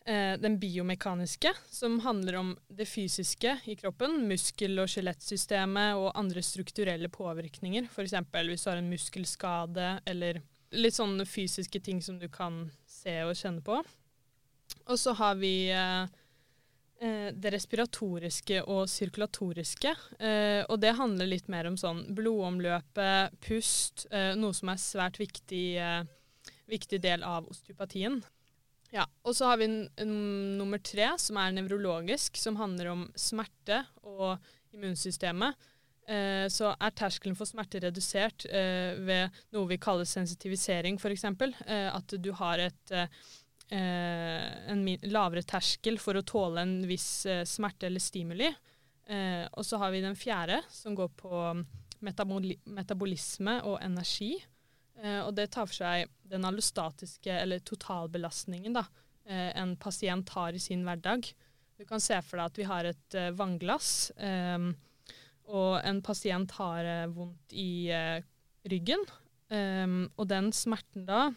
eh, 0.06 0.38
den 0.42 0.60
biomekaniske, 0.60 1.54
som 1.70 2.00
handler 2.06 2.40
om 2.42 2.54
det 2.68 2.88
fysiske 2.90 3.58
i 3.66 3.76
kroppen, 3.80 4.22
muskel- 4.30 4.84
og 4.84 4.92
skjelettsystemet 4.92 6.00
og 6.00 6.12
andre 6.20 6.44
strukturelle 6.46 7.10
påvirkninger. 7.10 7.90
F.eks. 7.90 8.18
hvis 8.34 8.66
du 8.66 8.70
har 8.70 8.82
en 8.82 8.92
muskelskade 8.92 9.94
eller 10.06 10.42
litt 10.72 10.96
sånne 10.96 11.26
fysiske 11.28 11.82
ting 11.84 12.02
som 12.04 12.20
du 12.20 12.30
kan 12.32 12.66
se 12.88 13.18
og 13.26 13.36
kjenne 13.36 13.64
på. 13.66 13.82
Og 14.88 14.98
så 15.00 15.14
har 15.18 15.36
vi 15.40 15.72
eh, 15.72 16.08
det 17.02 17.52
respiratoriske 17.56 18.60
og 18.70 18.84
sirkulatoriske. 18.92 19.94
Eh, 20.22 20.62
og 20.68 20.78
det 20.84 20.92
handler 21.00 21.30
litt 21.32 21.48
mer 21.50 21.70
om 21.70 21.78
sånn 21.80 22.04
blodomløpet, 22.14 23.40
pust, 23.42 24.06
eh, 24.12 24.36
noe 24.38 24.54
som 24.54 24.70
er 24.70 24.82
svært 24.82 25.18
viktig, 25.18 25.66
eh, 25.82 26.04
viktig 26.70 27.02
del 27.02 27.26
av 27.26 27.50
osteopatien. 27.50 28.22
Ja, 28.92 29.06
Og 29.24 29.36
så 29.36 29.46
har 29.48 29.58
vi 29.58 29.68
nummer 30.06 30.78
tre, 30.84 31.18
som 31.18 31.38
er 31.38 31.54
nevrologisk, 31.56 32.36
som 32.36 32.58
handler 32.58 32.88
om 32.92 33.06
smerte 33.16 33.86
og 34.04 34.38
immunsystemet. 34.74 35.56
Eh, 36.08 36.48
så 36.52 36.74
er 36.76 36.92
terskelen 36.92 37.38
for 37.38 37.48
smerte 37.48 37.80
redusert 37.80 38.46
eh, 38.50 38.98
ved 39.00 39.38
noe 39.54 39.70
vi 39.70 39.78
kaller 39.78 40.08
sensitivisering, 40.10 40.98
f.eks. 41.00 41.24
Eh, 41.24 41.88
at 41.94 42.16
du 42.20 42.32
har 42.34 42.60
et, 42.60 42.92
eh, 42.92 43.08
en 43.78 44.84
min 44.84 45.06
lavere 45.08 45.46
terskel 45.48 46.00
for 46.02 46.20
å 46.20 46.26
tåle 46.28 46.64
en 46.66 46.74
viss 46.90 47.26
eh, 47.30 47.46
smerte 47.48 47.88
eller 47.88 48.04
stimuli. 48.04 48.50
Eh, 49.08 49.46
og 49.56 49.66
så 49.66 49.80
har 49.82 49.94
vi 49.94 50.04
den 50.04 50.18
fjerde, 50.20 50.62
som 50.72 50.96
går 50.96 51.12
på 51.20 51.44
metaboli 52.06 52.58
metabolisme 52.66 53.60
og 53.70 53.80
energi. 53.84 54.34
Eh, 55.02 55.20
og 55.24 55.34
det 55.38 55.50
tar 55.54 55.70
for 55.70 55.82
seg 55.82 56.12
den 56.32 56.46
allostatiske, 56.48 57.34
eller 57.44 57.64
totalbelastningen, 57.66 58.76
da, 58.78 58.86
eh, 59.26 59.50
en 59.60 59.76
pasient 59.78 60.30
har 60.36 60.54
i 60.54 60.62
sin 60.62 60.86
hverdag 60.88 61.34
Du 61.78 61.86
kan 61.90 62.00
se 62.00 62.14
for 62.22 62.38
deg 62.38 62.46
at 62.46 62.58
vi 62.60 62.66
har 62.70 62.86
et 62.86 63.16
eh, 63.18 63.32
vannglass, 63.34 64.12
eh, 64.22 64.70
og 65.52 65.72
en 65.82 66.02
pasient 66.06 66.52
har 66.60 66.86
eh, 66.86 67.08
vondt 67.10 67.56
i 67.58 67.90
eh, 67.90 68.22
ryggen. 68.70 69.02
Eh, 69.50 69.88
og 70.16 70.28
den 70.30 70.52
smerten 70.54 71.08
da 71.08 71.32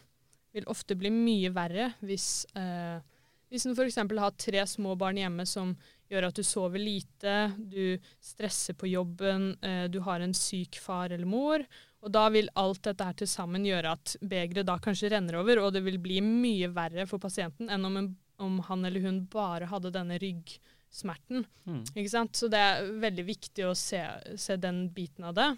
vil 0.55 0.71
ofte 0.71 0.97
bli 0.99 1.11
mye 1.13 1.51
verre 1.55 1.91
hvis, 2.07 2.47
eh, 2.55 3.03
hvis 3.51 3.67
en 3.67 3.75
f.eks. 3.75 3.99
har 3.99 4.37
tre 4.39 4.63
små 4.71 4.95
barn 4.99 5.19
hjemme 5.19 5.47
som 5.49 5.75
gjør 6.11 6.29
at 6.29 6.39
du 6.39 6.45
sover 6.47 6.83
lite, 6.83 7.35
du 7.59 7.99
stresser 8.23 8.77
på 8.79 8.91
jobben, 8.91 9.55
eh, 9.65 9.87
du 9.91 10.01
har 10.07 10.23
en 10.23 10.35
syk 10.37 10.79
far 10.83 11.11
eller 11.11 11.29
mor. 11.29 11.65
Og 12.05 12.13
da 12.13 12.27
vil 12.33 12.51
alt 12.61 12.83
dette 12.85 13.07
her 13.09 13.17
til 13.17 13.31
sammen 13.31 13.65
gjøre 13.65 13.95
at 13.97 14.17
begeret 14.21 14.69
da 14.69 14.77
kanskje 14.83 15.11
renner 15.15 15.41
over, 15.41 15.63
og 15.63 15.73
det 15.75 15.85
vil 15.87 15.99
bli 16.03 16.21
mye 16.25 16.69
verre 16.75 17.09
for 17.11 17.23
pasienten 17.23 17.73
enn 17.73 17.89
om, 17.89 17.97
en, 18.01 18.11
om 18.45 18.59
han 18.69 18.85
eller 18.85 19.07
hun 19.07 19.23
bare 19.33 19.71
hadde 19.71 19.95
denne 19.95 20.19
ryggsmerten. 20.21 21.47
Mm. 21.65 21.81
Ikke 21.95 22.13
sant? 22.13 22.37
Så 22.37 22.51
det 22.53 22.61
er 22.61 22.91
veldig 23.07 23.25
viktig 23.31 23.65
å 23.67 23.73
se, 23.79 24.03
se 24.37 24.59
den 24.61 24.87
biten 24.95 25.25
av 25.31 25.39
det. 25.39 25.49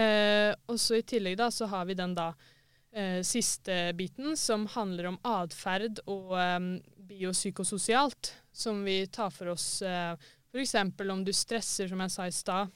Eh, 0.00 0.54
og 0.70 0.80
så 0.80 1.00
i 1.00 1.04
tillegg 1.04 1.36
da, 1.38 1.50
så 1.52 1.68
har 1.68 1.84
vi 1.90 1.98
den 1.98 2.16
da 2.16 2.32
eh, 2.92 3.20
siste 3.26 3.92
biten, 3.98 4.36
som 4.36 4.66
handler 4.74 5.10
om 5.12 5.18
atferd 5.26 6.02
og 6.06 6.36
eh, 6.38 6.58
biopsykososialt, 7.10 8.34
som 8.52 8.84
vi 8.84 9.02
tar 9.12 9.32
for 9.34 9.54
oss 9.54 9.82
eh, 9.82 10.14
f.eks. 10.50 10.74
om 11.10 11.24
du 11.24 11.32
stresser, 11.32 11.88
som 11.88 12.02
jeg 12.02 12.14
sa 12.14 12.26
i 12.26 12.34
stad, 12.34 12.70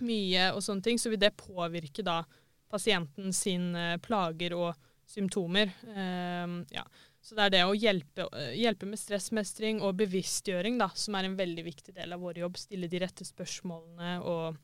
mye 0.00 0.50
og 0.54 0.62
sånne 0.64 0.84
ting, 0.84 1.00
så 1.00 1.12
vil 1.12 1.20
det 1.20 1.36
påvirke 1.40 2.04
da 2.06 2.22
pasienten 2.70 3.32
sin 3.34 3.74
eh, 3.76 3.96
plager 4.02 4.54
og 4.56 4.74
symptomer. 5.10 5.72
Eh, 5.90 6.58
ja. 6.76 6.84
Så 7.20 7.36
det 7.36 7.46
er 7.46 7.52
det 7.52 7.62
å 7.68 7.76
hjelpe, 7.76 8.28
eh, 8.32 8.54
hjelpe 8.62 8.88
med 8.88 9.00
stressmestring 9.00 9.82
og 9.84 9.98
bevisstgjøring 10.00 10.78
da, 10.80 10.88
som 10.96 11.18
er 11.18 11.28
en 11.28 11.36
veldig 11.36 11.66
viktig 11.66 11.94
del 11.96 12.16
av 12.16 12.22
vår 12.24 12.40
jobb. 12.44 12.60
Stille 12.60 12.88
de 12.90 13.02
rette 13.02 13.26
spørsmålene 13.28 14.18
og 14.24 14.58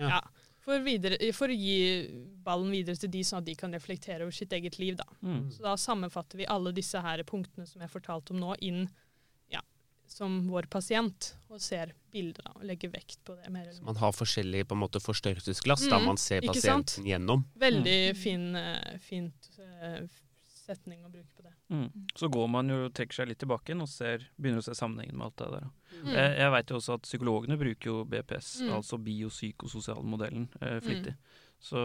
Ja. 0.00 0.08
ja. 0.08 0.20
For, 0.62 0.82
videre, 0.84 1.18
for 1.34 1.50
å 1.50 1.56
gi 1.56 1.78
ballen 2.44 2.70
videre 2.74 2.98
til 2.98 3.10
de, 3.12 3.22
sånn 3.26 3.42
at 3.42 3.48
de 3.48 3.56
kan 3.58 3.74
reflektere 3.74 4.26
over 4.26 4.34
sitt 4.36 4.52
eget 4.54 4.78
liv. 4.78 4.96
Da. 5.00 5.06
Mm. 5.22 5.48
Så 5.54 5.64
da 5.64 5.74
sammenfatter 5.80 6.38
vi 6.38 6.48
alle 6.50 6.74
disse 6.76 7.00
her 7.02 7.22
punktene 7.28 7.66
som 7.68 7.82
jeg 7.82 7.90
fortalte 7.92 8.34
om 8.34 8.40
nå, 8.42 8.54
inn 8.62 8.84
ja, 9.52 9.62
som 10.10 10.40
vår 10.50 10.70
pasient, 10.72 11.32
og 11.50 11.60
ser 11.62 11.94
bildet 12.12 12.44
da, 12.44 12.54
og 12.54 12.66
legger 12.68 12.92
vekt 12.94 13.20
på 13.26 13.34
det. 13.34 13.50
mer 13.50 13.66
eller 13.66 13.78
mindre. 13.80 13.90
Man 13.90 14.02
har 14.04 14.14
forskjellige 14.14 14.68
på 14.70 14.78
en 14.78 14.82
måte 14.84 15.02
forstørrelsesglass 15.02 15.86
da 15.88 15.98
Mm, 15.98 16.10
man 16.12 16.20
ser 16.20 16.46
pasienten 16.46 17.08
gjennom. 17.10 17.46
Veldig 17.58 18.00
fin, 18.16 18.54
eh, 18.56 18.98
fint 19.02 19.50
eh, 19.58 20.04
setning 20.62 21.02
å 21.04 21.10
bruke 21.12 21.34
på 21.36 21.42
det. 21.46 21.52
Mm. 21.70 21.88
Så 22.16 22.28
går 22.32 22.48
man 22.48 22.68
jo 22.72 22.88
trekker 22.94 23.14
seg 23.20 23.28
litt 23.28 23.38
tilbake 23.42 23.70
igjen 23.72 23.82
og 23.84 23.88
ser, 23.90 24.24
begynner 24.40 24.62
å 24.62 24.66
se 24.66 24.74
sammenhengen 24.78 25.16
med 25.18 25.26
alt 25.26 25.36
det 25.42 25.50
der. 25.56 25.66
Mm. 26.02 26.12
Jeg, 26.14 26.36
jeg 26.38 26.50
vet 26.56 26.70
jo 26.72 26.76
også 26.80 26.94
at 26.98 27.02
psykologene 27.08 27.58
bruker 27.60 27.90
jo 27.92 28.04
BPS, 28.04 28.50
Mm. 28.62 28.72
altså 28.78 28.98
biopsykososialmodellen, 29.02 30.48
eh, 30.60 30.80
flittig. 30.80 31.14
Så 31.62 31.78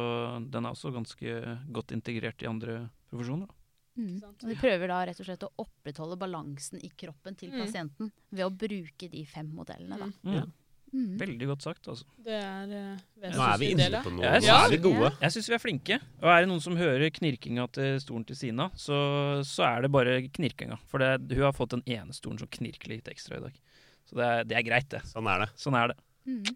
den 0.50 0.66
er 0.66 0.72
også 0.74 0.92
ganske 0.94 1.34
godt 1.72 1.92
integrert 1.94 2.42
i 2.42 2.48
andre 2.50 2.90
profesjoner. 3.12 3.48
da. 3.48 3.54
Mm. 3.98 4.22
Og 4.24 4.48
vi 4.50 4.56
prøver 4.56 4.88
da 4.88 5.00
rett 5.06 5.20
og 5.20 5.26
slett 5.26 5.44
å 5.46 5.52
opprettholde 5.58 6.18
balansen 6.22 6.80
i 6.86 6.90
kroppen 6.90 7.36
til 7.38 7.50
Mm. 7.52 7.60
pasienten 7.66 8.12
ved 8.32 8.46
å 8.46 8.56
bruke 8.56 9.10
de 9.10 9.26
fem 9.26 9.48
modellene. 9.54 9.98
Da. 9.98 10.12
Mm. 10.24 10.52
Mm. 10.93 11.17
Veldig 11.19 11.47
godt 11.50 11.65
sagt, 11.65 11.88
altså. 11.91 12.06
Det 12.23 12.36
er 12.38 12.69
uh, 12.71 13.00
Nå 13.23 13.43
er 13.43 13.58
vi 13.60 13.71
inne 13.73 14.02
på 14.06 14.12
noe. 14.13 14.23
Jeg 14.23 14.45
Nå 14.45 14.54
er 14.56 14.71
vi 14.71 14.80
gode. 14.86 15.10
Jeg 15.19 15.36
syns 15.36 15.50
vi 15.52 15.58
er 15.58 15.62
flinke. 15.62 15.97
Og 16.23 16.30
er 16.32 16.43
det 16.43 16.52
noen 16.52 16.63
som 16.63 16.78
hører 16.80 17.12
knirkinga 17.13 17.67
til 17.76 17.97
stolen 18.04 18.28
til 18.30 18.39
Sina, 18.39 18.69
så, 18.80 19.00
så 19.47 19.67
er 19.67 19.84
det 19.86 19.91
bare 19.93 20.21
knirkinga. 20.39 20.80
For 20.88 21.04
det, 21.04 21.36
hun 21.36 21.50
har 21.50 21.58
fått 21.58 21.76
den 21.76 21.84
ene 21.86 22.15
stolen 22.15 22.39
som 22.41 22.52
knirker 22.60 22.93
litt 22.93 23.12
ekstra 23.12 23.41
i 23.41 23.43
dag. 23.50 23.60
Så 24.08 24.15
det 24.19 24.30
er, 24.30 24.47
det 24.47 24.58
er 24.62 24.65
greit, 24.69 24.88
det. 24.93 25.04
Sånn 25.10 25.28
er 25.28 25.43
det. 25.43 25.50
Sånn 25.60 25.76
er 25.78 25.91
det. 25.91 26.00
Mm. 26.28 26.56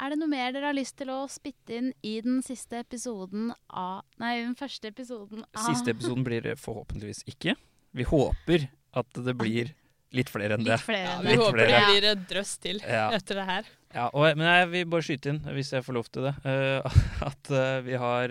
Er 0.00 0.14
det 0.14 0.16
noe 0.22 0.32
mer 0.32 0.52
dere 0.54 0.70
har 0.70 0.76
lyst 0.76 0.96
til 0.96 1.10
å 1.12 1.18
spytte 1.28 1.76
inn 1.76 1.90
i 2.06 2.14
den 2.24 2.40
siste 2.44 2.78
episoden 2.80 3.50
av 3.68 4.06
Nei, 4.22 4.38
den 4.40 4.56
første 4.56 4.88
episoden 4.88 5.44
av 5.44 5.66
Siste 5.66 5.92
episoden 5.92 6.24
blir 6.24 6.40
det 6.46 6.56
forhåpentligvis 6.60 7.26
ikke. 7.28 7.52
Vi 7.92 8.06
håper 8.08 8.70
at 8.96 9.20
det 9.26 9.34
blir 9.36 9.74
litt 10.12 10.28
flere 10.32 10.56
enn 10.56 10.64
det. 10.64 10.72
Litt 10.76 10.80
flere 10.86 11.10
enn 11.16 11.22
Vi 11.22 11.28
Litt 11.34 11.38
håper 11.44 11.58
flere. 11.58 11.68
det 11.80 11.90
blir 11.90 12.08
et 12.10 12.24
drøss 12.28 12.54
til 12.58 12.80
Ja. 12.82 13.10
etter 13.14 13.34
det 13.40 13.44
her. 13.46 13.64
Ja, 13.94 14.08
og, 14.14 14.36
men 14.38 14.46
jeg 14.46 14.68
vil 14.70 14.84
bare 14.86 15.02
skyte 15.02 15.26
inn, 15.32 15.38
hvis 15.50 15.72
jeg 15.72 15.82
får 15.82 15.94
lov 15.96 16.08
til 16.14 16.22
det, 16.28 16.34
uh, 16.46 16.98
at 17.30 17.50
uh, 17.50 17.80
vi 17.82 17.96
har 17.98 18.28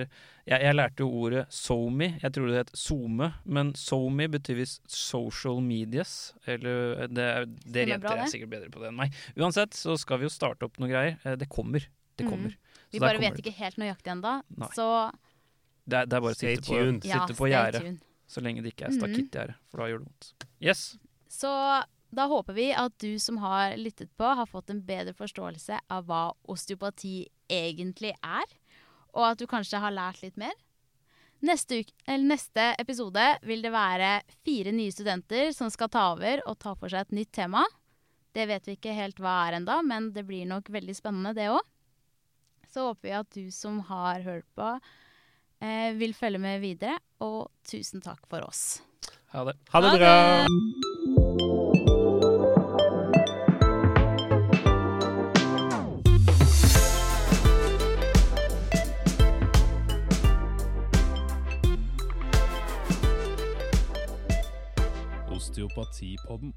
jeg, 0.49 0.61
jeg 0.63 0.73
lærte 0.75 1.03
jo 1.03 1.09
ordet 1.11 1.45
SoMe. 1.53 2.07
Jeg 2.23 2.31
trodde 2.33 2.51
det 2.55 2.61
het 2.63 2.71
SoMe, 2.79 3.27
men 3.45 3.73
SoMe 3.75 4.27
betyr 4.31 4.55
visst 4.57 4.81
social 4.89 5.59
medias. 5.61 6.33
Eller 6.47 7.07
det, 7.07 7.25
er- 7.27 7.45
dere 7.69 7.91
jenter 7.93 8.17
er 8.23 8.31
sikkert 8.31 8.49
bedre 8.55 8.69
på 8.73 8.79
det 8.81 8.87
enn 8.89 8.97
meg. 8.97 9.13
Uansett 9.37 9.75
så 9.77 9.97
skal 9.99 10.17
vi 10.19 10.25
jo 10.25 10.31
starte 10.33 10.63
opp 10.65 10.79
noen 10.79 10.89
greier. 10.95 11.19
Uh, 11.25 11.35
Det 11.35 11.49
kommer. 11.49 11.85
Det 12.17 12.25
Mm. 12.25 12.49
Vi 12.91 12.97
Så 12.97 13.01
bare 13.03 13.15
kommer 13.15 13.29
vet 13.29 13.35
det. 13.37 13.45
ikke 13.45 13.59
helt 13.63 13.77
nøyaktig 13.77 14.11
ennå, 14.11 14.31
så 14.75 15.11
Det 15.87 15.97
er, 15.99 16.05
det 16.09 16.13
er 16.17 16.21
bare 16.21 16.33
å 16.33 16.35
sitte 16.35 16.65
på. 16.65 16.79
Ja, 17.07 17.19
sitte 17.27 17.37
på 17.37 17.47
gjerdet. 17.51 17.99
Så 18.27 18.41
lenge 18.41 18.61
det 18.63 18.73
ikke 18.75 18.85
er 18.87 18.91
Mhm. 18.91 18.99
stakittgjerde, 18.99 19.53
for 19.69 19.77
da 19.77 19.83
gjør 19.91 19.99
det 19.99 20.07
vondt. 20.07 20.33
Yes. 20.59 20.97
Så 21.29 21.49
da 22.09 22.25
håper 22.25 22.55
vi 22.57 22.71
at 22.73 22.95
du 23.01 23.19
som 23.21 23.37
har 23.43 23.75
lyttet 23.77 24.09
på, 24.17 24.25
har 24.25 24.49
fått 24.49 24.71
en 24.73 24.81
bedre 24.85 25.13
forståelse 25.13 25.77
av 25.93 26.07
hva 26.09 26.23
osteopati 26.49 27.27
egentlig 27.49 28.15
er, 28.25 28.55
og 29.13 29.27
at 29.31 29.41
du 29.41 29.45
kanskje 29.49 29.81
har 29.81 29.93
lært 29.93 30.23
litt 30.23 30.39
mer. 30.41 30.55
Neste, 31.45 31.83
uke, 31.85 31.93
neste 32.19 32.73
episode 32.81 33.23
vil 33.47 33.61
det 33.63 33.71
være 33.71 34.09
fire 34.43 34.73
nye 34.75 34.91
studenter 34.91 35.53
som 35.55 35.69
skal 35.71 35.91
ta 35.93 36.09
over 36.15 36.41
og 36.49 36.57
ta 36.59 36.73
for 36.75 36.91
seg 36.91 37.05
et 37.05 37.15
nytt 37.21 37.31
tema. 37.37 37.63
Det 38.35 38.45
vet 38.49 38.67
vi 38.67 38.75
ikke 38.75 38.97
helt 38.97 39.21
hva 39.21 39.37
er 39.45 39.59
ennå, 39.61 39.79
men 39.85 40.11
det 40.15 40.25
blir 40.27 40.49
nok 40.49 40.67
veldig 40.73 40.97
spennende, 40.97 41.35
det 41.37 41.47
òg. 41.53 41.61
Så 42.69 42.89
håper 42.89 43.07
vi 43.07 43.15
at 43.21 43.31
du 43.37 43.47
som 43.53 43.79
har 43.87 44.25
hørt 44.25 44.49
på, 44.57 44.73
eh, 45.61 45.93
vil 45.97 46.13
følge 46.13 46.41
med 46.41 46.61
videre, 46.61 46.99
og 47.23 47.49
tusen 47.65 48.01
takk 48.03 48.27
for 48.29 48.45
oss. 48.45 48.81
Ha 49.31 49.43
det. 49.45 49.53
Ha 49.69 49.81
det 49.81 49.89
Ha 49.89 49.97
bra! 49.97 50.07
det! 50.37 50.45
Osteopatipodden. 65.35 66.53